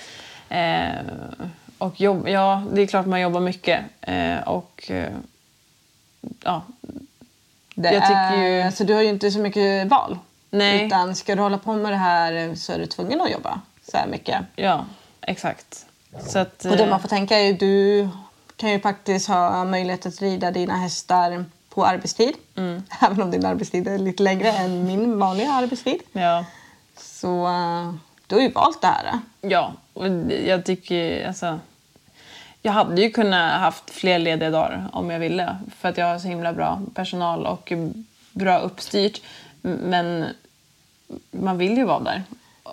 [0.50, 1.06] Eh,
[1.78, 3.82] och jobb, ja, det är klart man jobbar mycket.
[4.02, 5.12] Eh, och eh,
[6.44, 6.62] ja,
[7.82, 10.18] Det Jag tycker är, ju- alltså, du har ju inte så mycket val.
[10.52, 10.86] Nej.
[10.86, 13.62] Utan ska du hålla på med det här så är du tvungen att jobba
[13.92, 14.42] så här mycket.
[14.56, 14.86] ja,
[15.22, 15.86] exakt.
[16.28, 18.10] Så att, Och det eh, man får tänka är ju du
[18.56, 22.34] kan ju faktiskt ha möjlighet att rida dina hästar på arbetstid.
[22.56, 22.84] Mm.
[23.02, 26.00] Även om din arbetstid är lite längre än min vanliga arbetstid.
[26.12, 26.46] Ja.
[26.98, 27.94] Så eh,
[28.28, 29.20] du har ju valt det här.
[29.42, 30.08] Ja, och
[30.46, 31.60] jag tycker alltså...
[32.70, 35.58] Jag hade ju kunnat haft fler lediga dagar om jag ville.
[35.78, 37.74] För att jag har så himla bra personal och
[38.32, 39.22] bra uppstyrt.
[39.62, 40.26] Men
[41.32, 42.24] man vill ju vara där.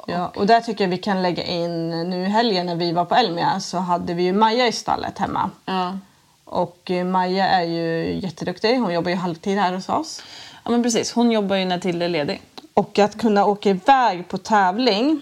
[0.07, 3.05] Ja, och där tycker jag vi kan lägga in nu i helgen när vi var
[3.05, 5.51] på Elmia så hade vi ju Maja i stallet hemma.
[5.64, 5.99] Ja.
[6.44, 8.78] Och eh, Maja är ju jätteduktig.
[8.78, 10.22] Hon jobbar ju halvtid här hos oss.
[10.64, 11.12] ja, men precis.
[11.12, 12.42] Hon jobbar ju när Tilde är ledig.
[12.74, 15.20] Och att kunna åka iväg på tävling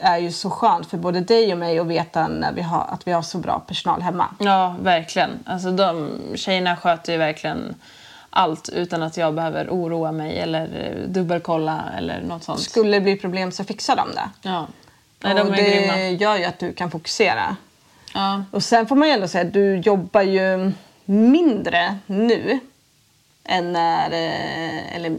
[0.00, 3.06] är ju så skönt för både dig och mig att veta när vi har, att
[3.06, 4.26] vi har så bra personal hemma.
[4.38, 5.30] Ja, verkligen.
[5.46, 7.74] Alltså, de tjejerna sköter ju verkligen
[8.30, 12.60] allt utan att jag behöver oroa mig eller eh, dubbelkolla eller något sånt.
[12.60, 14.30] Skulle det bli problem så fixar de det.
[14.48, 14.66] Ja.
[15.22, 16.08] Nej, de och det grymma.
[16.08, 17.56] gör ju att du kan fokusera.
[18.14, 18.44] Ja.
[18.50, 20.72] Och sen får man ju ändå säga att du jobbar ju
[21.04, 22.60] mindre nu
[23.44, 24.10] än när...
[24.12, 25.16] eh, Eller,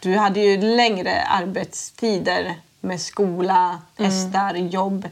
[0.00, 4.10] du hade ju längre arbetstider med skola, Mm.
[4.10, 5.08] hästar, jobb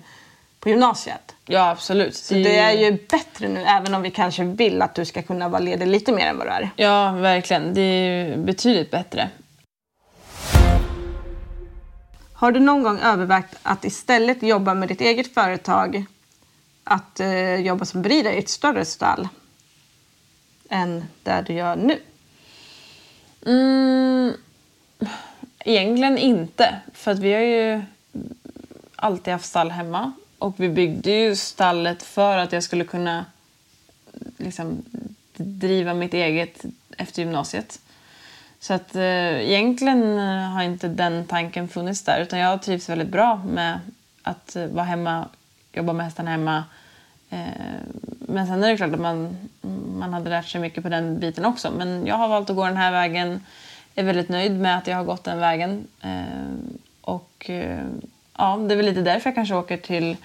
[0.61, 1.35] på gymnasiet.
[1.47, 2.17] ja, absolut.
[2.17, 5.49] Så det är ju bättre nu, även om vi kanske vill att du ska kunna
[5.49, 6.71] vara ledig lite mer än vad du är.
[6.77, 7.75] Ja, verkligen.
[7.75, 9.31] Det är ju betydligt bättre.
[12.33, 16.05] Har du någon gång övervägt att istället jobba med ditt eget företag,
[16.85, 19.29] att eh, jobba som beridare i ett större stall
[20.71, 21.99] än där du gör nu?
[23.47, 24.33] Mm,
[25.65, 26.81] egentligen inte.
[26.93, 27.83] För att vi har ju
[28.97, 30.13] alltid haft stall hemma.
[30.39, 33.25] Och vi byggde ju stallet för att jag skulle kunna
[34.37, 34.83] liksom,
[35.37, 36.65] driva mitt eget
[36.97, 37.81] efter gymnasiet.
[38.61, 42.21] Så att eh, egentligen eh, har inte den tanken funnits där.
[42.21, 43.81] Utan jag trivs väldigt bra med
[44.23, 45.29] att eh, vara hemma,
[45.73, 46.65] jobba med hästarna hemma.
[47.31, 47.39] Eh,
[48.19, 49.37] men sen är det klart att man,
[49.99, 51.71] man hade lärt sig mycket på den biten också.
[51.71, 53.45] Men jag har valt att gå den här vägen.
[54.01, 55.87] Är väldigt nöjd med att jag har gått den vägen.
[56.01, 56.11] Eh,
[57.01, 57.87] och eh,
[58.39, 60.17] ja, det är väl lite därför jag kanske åker till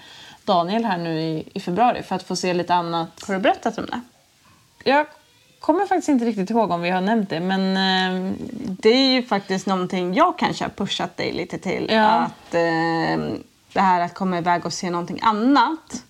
[0.44, 2.02] Daniel här nu i, i februari.
[2.02, 3.08] För att få se lite annat.
[3.26, 4.00] Har du berättat om det?
[4.90, 5.06] Jag
[5.60, 7.40] kommer faktiskt inte riktigt ihåg om vi har nämnt det.
[7.40, 8.32] Men eh,
[8.68, 11.88] Det är ju faktiskt någonting jag kanske har pushat dig lite till.
[11.90, 12.06] Ja.
[12.06, 13.34] Att eh,
[13.72, 16.04] Det här att komma iväg och se någonting annat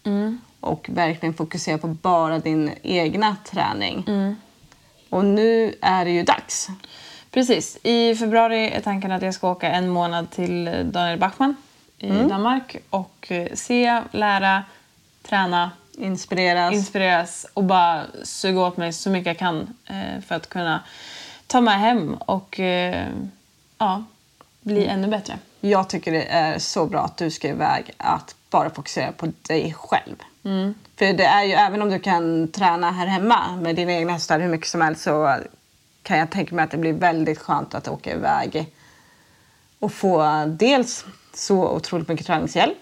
[0.61, 4.05] och verkligen fokusera på bara din egna träning.
[5.11, 6.69] Och nu är det ju dags.
[7.37, 7.79] Precis.
[7.83, 11.57] I februari är tanken att jag ska åka en månad till Daniel Bachmann
[11.99, 14.65] i Danmark och eh, se, lära,
[15.23, 16.75] träna, Inspireras.
[16.75, 20.83] inspireras och bara suga åt mig så mycket jag kan eh, för att kunna
[21.47, 23.07] ta mig hem och eh,
[23.79, 24.05] ja,
[24.61, 25.39] bli ännu bättre.
[25.61, 29.75] Jag tycker det är så bra att du ska iväg att bara fokusera på dig
[29.79, 30.17] själv.
[30.99, 34.41] För det är ju, även om du kan träna här hemma med dina egna hästar
[34.41, 35.39] hur mycket som helst så
[36.07, 38.73] kan jag tänka mig att det blir väldigt skönt att åka iväg
[39.79, 41.05] och få dels
[41.35, 42.79] så otroligt mycket träningshjälp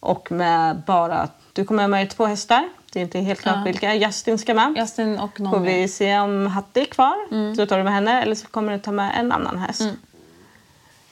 [0.00, 2.68] och med bara, du kommer med två hästar.
[2.92, 3.64] Det är inte helt klart Ja.
[3.64, 3.94] vilka.
[3.94, 4.74] Justin ska med.
[4.76, 7.54] Justin och någon Får vi se om Hattie är kvar.
[7.56, 9.82] Så tar du med henne eller så kommer du ta med en annan häst.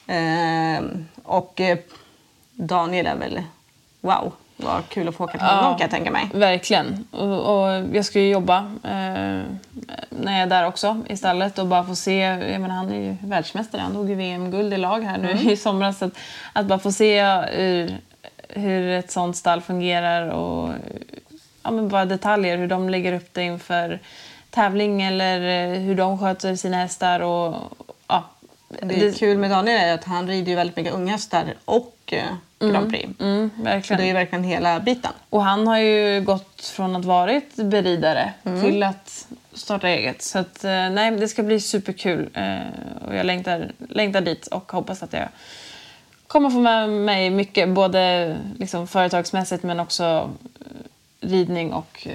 [0.07, 1.77] Ehm, och eh,
[2.53, 3.41] Daniel är väl...
[4.01, 6.29] Wow, vad kul att få åka till honom kan jag tänka mig.
[6.33, 7.07] Verkligen.
[7.11, 9.41] Och, och jag ska ju jobba eh,
[10.09, 12.17] när jag är där också i stallet och bara få se.
[12.19, 13.81] Jag menar, han är ju världsmästare.
[13.81, 15.49] Han tog ju VM-guld i lag här nu Mm.
[15.49, 15.97] i somras.
[15.97, 16.13] Så att,
[16.53, 17.97] att bara få se hur,
[18.49, 20.69] hur ett sånt stall fungerar och
[21.63, 22.57] ja, men bara detaljer.
[22.57, 23.99] Hur de lägger upp det inför
[24.49, 25.41] tävling eller
[25.73, 27.19] eh, hur de sköter sina hästar.
[27.19, 27.55] Och,
[28.07, 28.23] ja,
[28.81, 31.96] Det är kul med Daniel är att han rider ju väldigt mycket unga hästar och
[32.13, 32.25] eh,
[32.59, 33.09] Grand Prix.
[33.19, 33.49] Mm,
[33.83, 35.11] Så det är verkligen hela biten.
[35.29, 38.33] Och han har ju gått från att varit beridare
[38.63, 40.21] till att starta eget.
[40.21, 42.29] Så att, eh, nej, det ska bli superkul.
[42.33, 42.57] Eh,
[43.07, 45.27] och jag längtar, längtar dit och hoppas att jag
[46.27, 47.69] kommer få med mig mycket.
[47.69, 50.29] Både liksom företagsmässigt men också
[50.59, 52.07] eh, ridning och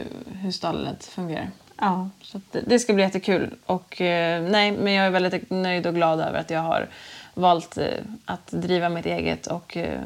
[0.42, 1.50] hur stallet fungerar.
[1.80, 2.08] Ja.
[2.22, 3.54] Så det, det ska bli jättekul.
[3.66, 6.88] Och, nej, men jag är väldigt nöjd och glad över att jag har
[7.34, 7.86] valt eh,
[8.24, 10.00] att driva mitt eget och eh,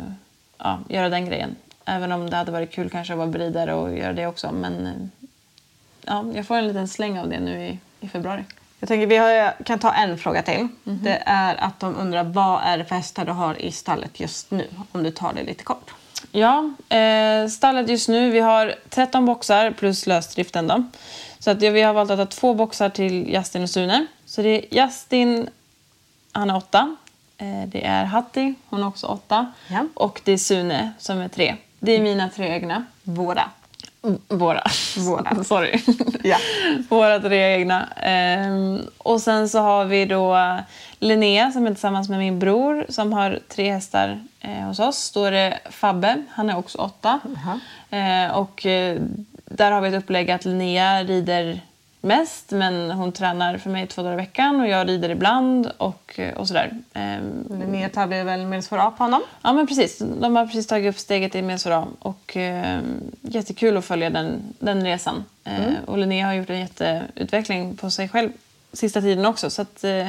[0.58, 1.56] ja, göra den grejen.
[1.84, 4.52] Även om det hade varit kul kanske att vara bridare och göra det också.
[4.52, 4.92] Men eh,
[6.04, 8.44] ja, jag får en liten släng av det nu i, i februari.
[8.80, 10.54] Jag tänker vi har, kan ta en fråga till.
[10.54, 11.02] Mm -hmm.
[11.02, 14.50] Det är att de undrar vad är det för hästar du har i stallet just
[14.50, 14.68] nu?
[14.92, 15.94] Om du tar det lite kort.
[16.32, 20.84] Ja, eh, stallet just nu, vi har 13 boxar plus lösdriften då.
[21.38, 24.06] Så att vi har valt att ha två boxar till Justin och Sune.
[24.26, 25.48] Så det är Justin,
[26.32, 26.96] han är åtta
[27.66, 29.52] det är Hattie, hon är också åtta.
[29.68, 29.86] Ja.
[29.94, 31.56] Och det är Sune som är tre.
[31.80, 32.84] Det är mina tre egna.
[33.02, 33.50] Våra.
[34.04, 34.62] Mm, Våra.
[34.98, 35.44] Våra.
[35.44, 35.80] Sorry.
[36.24, 36.36] Ja.
[36.88, 37.88] Våra tre egna.
[37.96, 40.38] Ehm, och sen så har vi då
[40.98, 45.10] Linnea som är tillsammans med min bror som har tre hästar eh, hos oss.
[45.10, 47.20] Då är det Fabbe, han är också åtta.
[47.90, 48.98] Eh, och eh,
[49.44, 51.60] där har vi ett upplägg att Linnea rider
[52.06, 56.14] mest men hon tränar för mig två dagar i veckan och jag rider ibland och,
[56.18, 56.70] eh, och sådär.
[56.94, 59.22] Ehm, Linnea tävlar väl med svår A på honom.
[59.42, 59.98] Ja, men precis.
[60.20, 62.80] De har precis tagit upp steget i Mesora och eh,
[63.22, 65.24] jättekul att följa den, den resan.
[65.44, 65.54] Eh,
[65.86, 68.30] Och Linnea har gjort en jätteutveckling på sig själv
[68.72, 69.50] sista tiden också.
[69.50, 70.08] Så att, eh,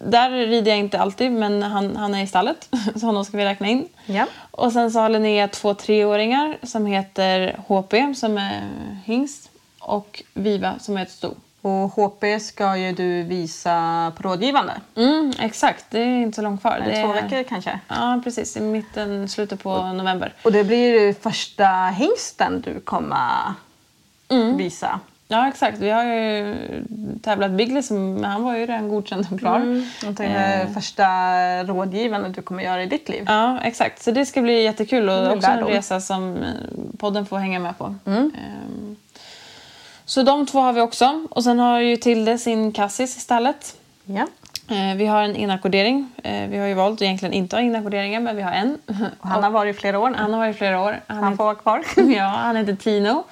[0.00, 2.68] där rider jag inte alltid, men han, han är i stallet,
[3.00, 3.88] så honom ska vi räkna in.
[4.06, 4.26] Ja.
[4.50, 8.60] Och sen så har Linnea två treåringar som heter HP, som är
[9.04, 9.47] hingst,
[9.88, 11.34] och Viva, som är ett sto.
[11.62, 14.72] Och HP ska ju du visa på rådgivande.
[14.96, 16.80] Mm, exakt, det är inte så långt kvar.
[16.84, 17.80] Det Det är två är- veckor kanske.
[17.88, 18.56] Ja, precis.
[18.56, 20.32] I mitten, slutet på november.
[20.44, 21.66] Och det blir första
[21.96, 23.54] hingsten du kommer
[24.56, 25.00] visa.
[25.30, 25.78] Ja, exakt.
[25.78, 26.56] Vi har ju
[27.22, 29.82] tävlat Biggles, men han var ju redan godkänd och klar.
[30.04, 31.04] Jag tänkte första
[31.64, 33.24] rådgivande du kommer göra i ditt liv.
[33.26, 34.02] Ja, exakt.
[34.02, 36.48] Så det ska bli jättekul och är också en resa som eh,
[36.98, 37.94] podden får hänga med på.
[38.06, 38.96] Ehm,
[40.08, 41.26] Så de två har vi också.
[41.30, 43.76] Och sen har ju Tilde sin Cassis i stallet.
[44.04, 44.26] Ja.
[44.76, 46.10] Eh, Vi har en inackordering.
[46.24, 48.78] Eh, Vi har ju valt att egentligen inte ha inackorderingar, men vi har en.
[49.20, 50.16] Och han har varit i flera år nu.
[50.16, 51.00] Han har varit i flera år.
[51.06, 51.84] Han får vara kvar.
[52.16, 53.24] ja, han heter Tino.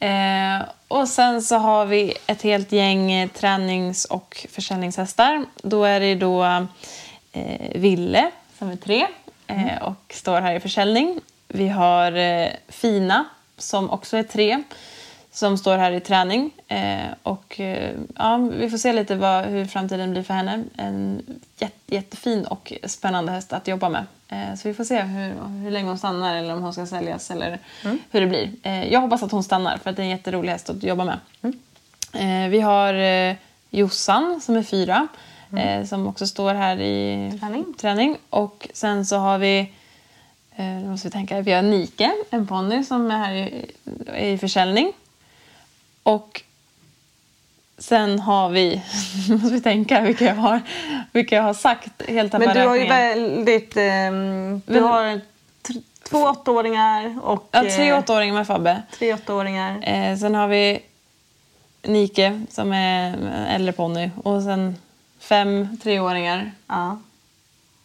[0.00, 5.44] Eh, och sen så har vi ett helt gäng tränings och försäljningshästar.
[5.62, 6.66] Då är det då
[7.74, 9.06] Ville som är tre
[9.46, 11.20] eh, och står här i försäljning.
[11.48, 12.12] Vi har
[12.72, 13.24] Fina
[13.58, 14.62] som också är tre
[15.36, 16.50] som står här i träning.
[16.68, 20.64] Eh, och eh, ja, vi får se lite vad, hur framtiden blir för henne.
[20.76, 21.22] En
[21.58, 24.06] jätte, jättefin och spännande häst att jobba med.
[24.28, 27.30] Eh, så vi får se hur, hur länge hon stannar eller om hon ska säljas
[27.30, 27.58] eller
[28.10, 28.50] hur det blir.
[28.62, 31.04] Eh, jag hoppas att hon stannar för att det är en jätterolig häst att jobba
[31.04, 31.18] med.
[32.12, 33.34] Eh, vi har eh,
[33.70, 35.08] Jossan som är fyra.
[35.56, 37.74] Eh, som också står här i Träning.
[37.74, 38.16] träning.
[38.30, 39.72] Och sen så har vi
[40.58, 41.40] Nu måste vi tänka.
[41.40, 43.70] Vi har Nike, en ponny som är här i,
[44.32, 44.92] i försäljning.
[46.06, 46.42] Och
[47.78, 48.82] sen har vi,
[49.28, 50.60] nu måste vi tänka vilka jag har,
[51.12, 52.08] vilka jag har sagt.
[52.08, 53.76] Helt Men du har ju väldigt...
[53.76, 55.20] ehm, du har
[56.02, 58.82] två åttaåringar och Ja, tre eh, åttaåringar med Fabbe.
[58.98, 59.88] tre åttaåringar.
[59.88, 60.80] Eh, sen har vi
[61.82, 64.10] Nike som är en äldre ponny.
[64.24, 64.76] Och sen
[65.18, 66.52] fem treåringar.
[66.66, 66.98] Ja.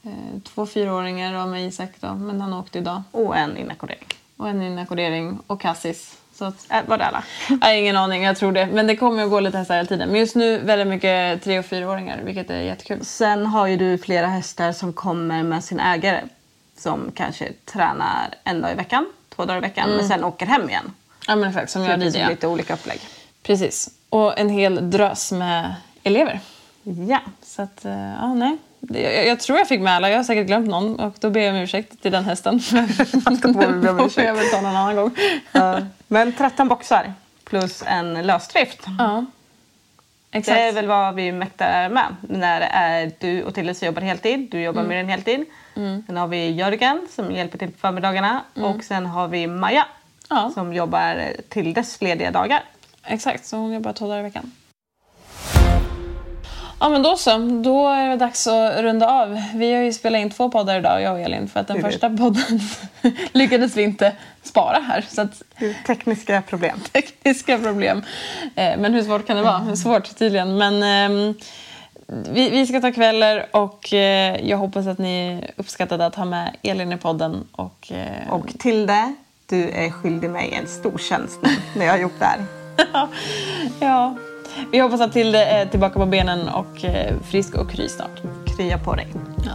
[0.03, 3.03] Eh, två fyraåringar av mig Isak då, men han åkte idag.
[3.11, 4.07] Och en inackordering.
[4.37, 6.17] Och en inackordering och Cassis.
[6.41, 7.23] Så Äh, var det alla?
[7.61, 8.65] Har ingen aning, jag tror det.
[8.65, 10.09] Men det kommer att gå lite hästar hela tiden.
[10.09, 13.05] Men just nu väldigt mycket tre och fyraåringar, vilket är jättekul.
[13.05, 16.21] Sen har ju du flera hästar som kommer med sin ägare.
[16.77, 20.69] Som kanske tränar en dag i veckan, två dagar i veckan, men sen åker hem
[20.69, 20.93] igen.
[21.27, 22.29] Ja men exakt, som Så jag det Lydia.
[22.29, 22.99] lite olika upplägg.
[23.43, 23.89] Precis.
[24.09, 26.39] Och en hel drös med elever.
[26.83, 27.19] Ja.
[27.43, 28.57] Så att, eh, ja nej.
[28.79, 30.99] Jag, jag tror jag fick med alla, jag har säkert glömt någon.
[30.99, 32.57] Och då ber jag om ursäkt till den hästen.
[32.57, 34.17] Då får vi be om får ursäkt.
[34.27, 35.11] jag väl ta någon annan gång.
[35.51, 35.79] Ja.
[36.13, 38.85] Men 13 boxar plus en lösdrift.
[38.99, 39.25] Ja.
[40.31, 40.55] Exakt.
[40.57, 42.15] Det är väl vad vi mäktar med.
[42.21, 45.45] När det är du och Tilde som jobbar heltid, du jobbar mer än heltid.
[46.07, 49.85] Sen har vi Jörgen som hjälper till på förmiddagarna och sen har vi Maja
[50.29, 50.51] Ja.
[50.53, 52.63] som jobbar till dess lediga dagar.
[53.03, 54.51] Exakt, så hon jobbar två dagar i veckan.
[56.81, 59.41] Ja men då så, då är det dags att runda av.
[59.55, 62.09] Vi har ju spelat in två poddar idag, jag och Elin, för att den första
[62.09, 62.59] podden
[63.31, 65.05] lyckades vi inte spara här.
[65.09, 65.41] Så att
[65.87, 66.79] Tekniska problem.
[66.91, 68.03] tekniska problem.
[68.55, 69.75] Eh, Men hur svårt kan det vara?
[69.75, 70.57] Svårt tydligen.
[70.57, 71.33] Men ehm,
[72.31, 76.55] vi, vi ska ta kvällar och eh, jag hoppas att ni uppskattade att ha med
[76.61, 77.47] Elin i podden.
[77.51, 79.13] Och, eh, Och Tilde,
[79.49, 81.39] du är skyldig mig en stor tjänst
[81.75, 82.39] när jag har gjort det här.
[83.79, 84.15] ja,
[84.71, 88.21] vi hoppas att Tilde är tillbaka på benen och eh, frisk och kry snart.
[88.57, 89.07] Krya på dig.
[89.45, 89.51] Ja.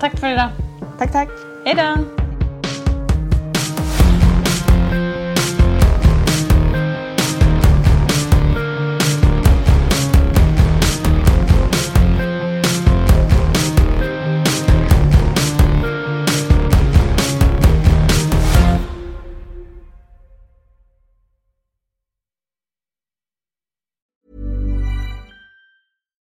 [0.00, 0.48] Tack för idag.
[0.98, 1.28] Tack, tack.
[1.64, 2.25] Hej då!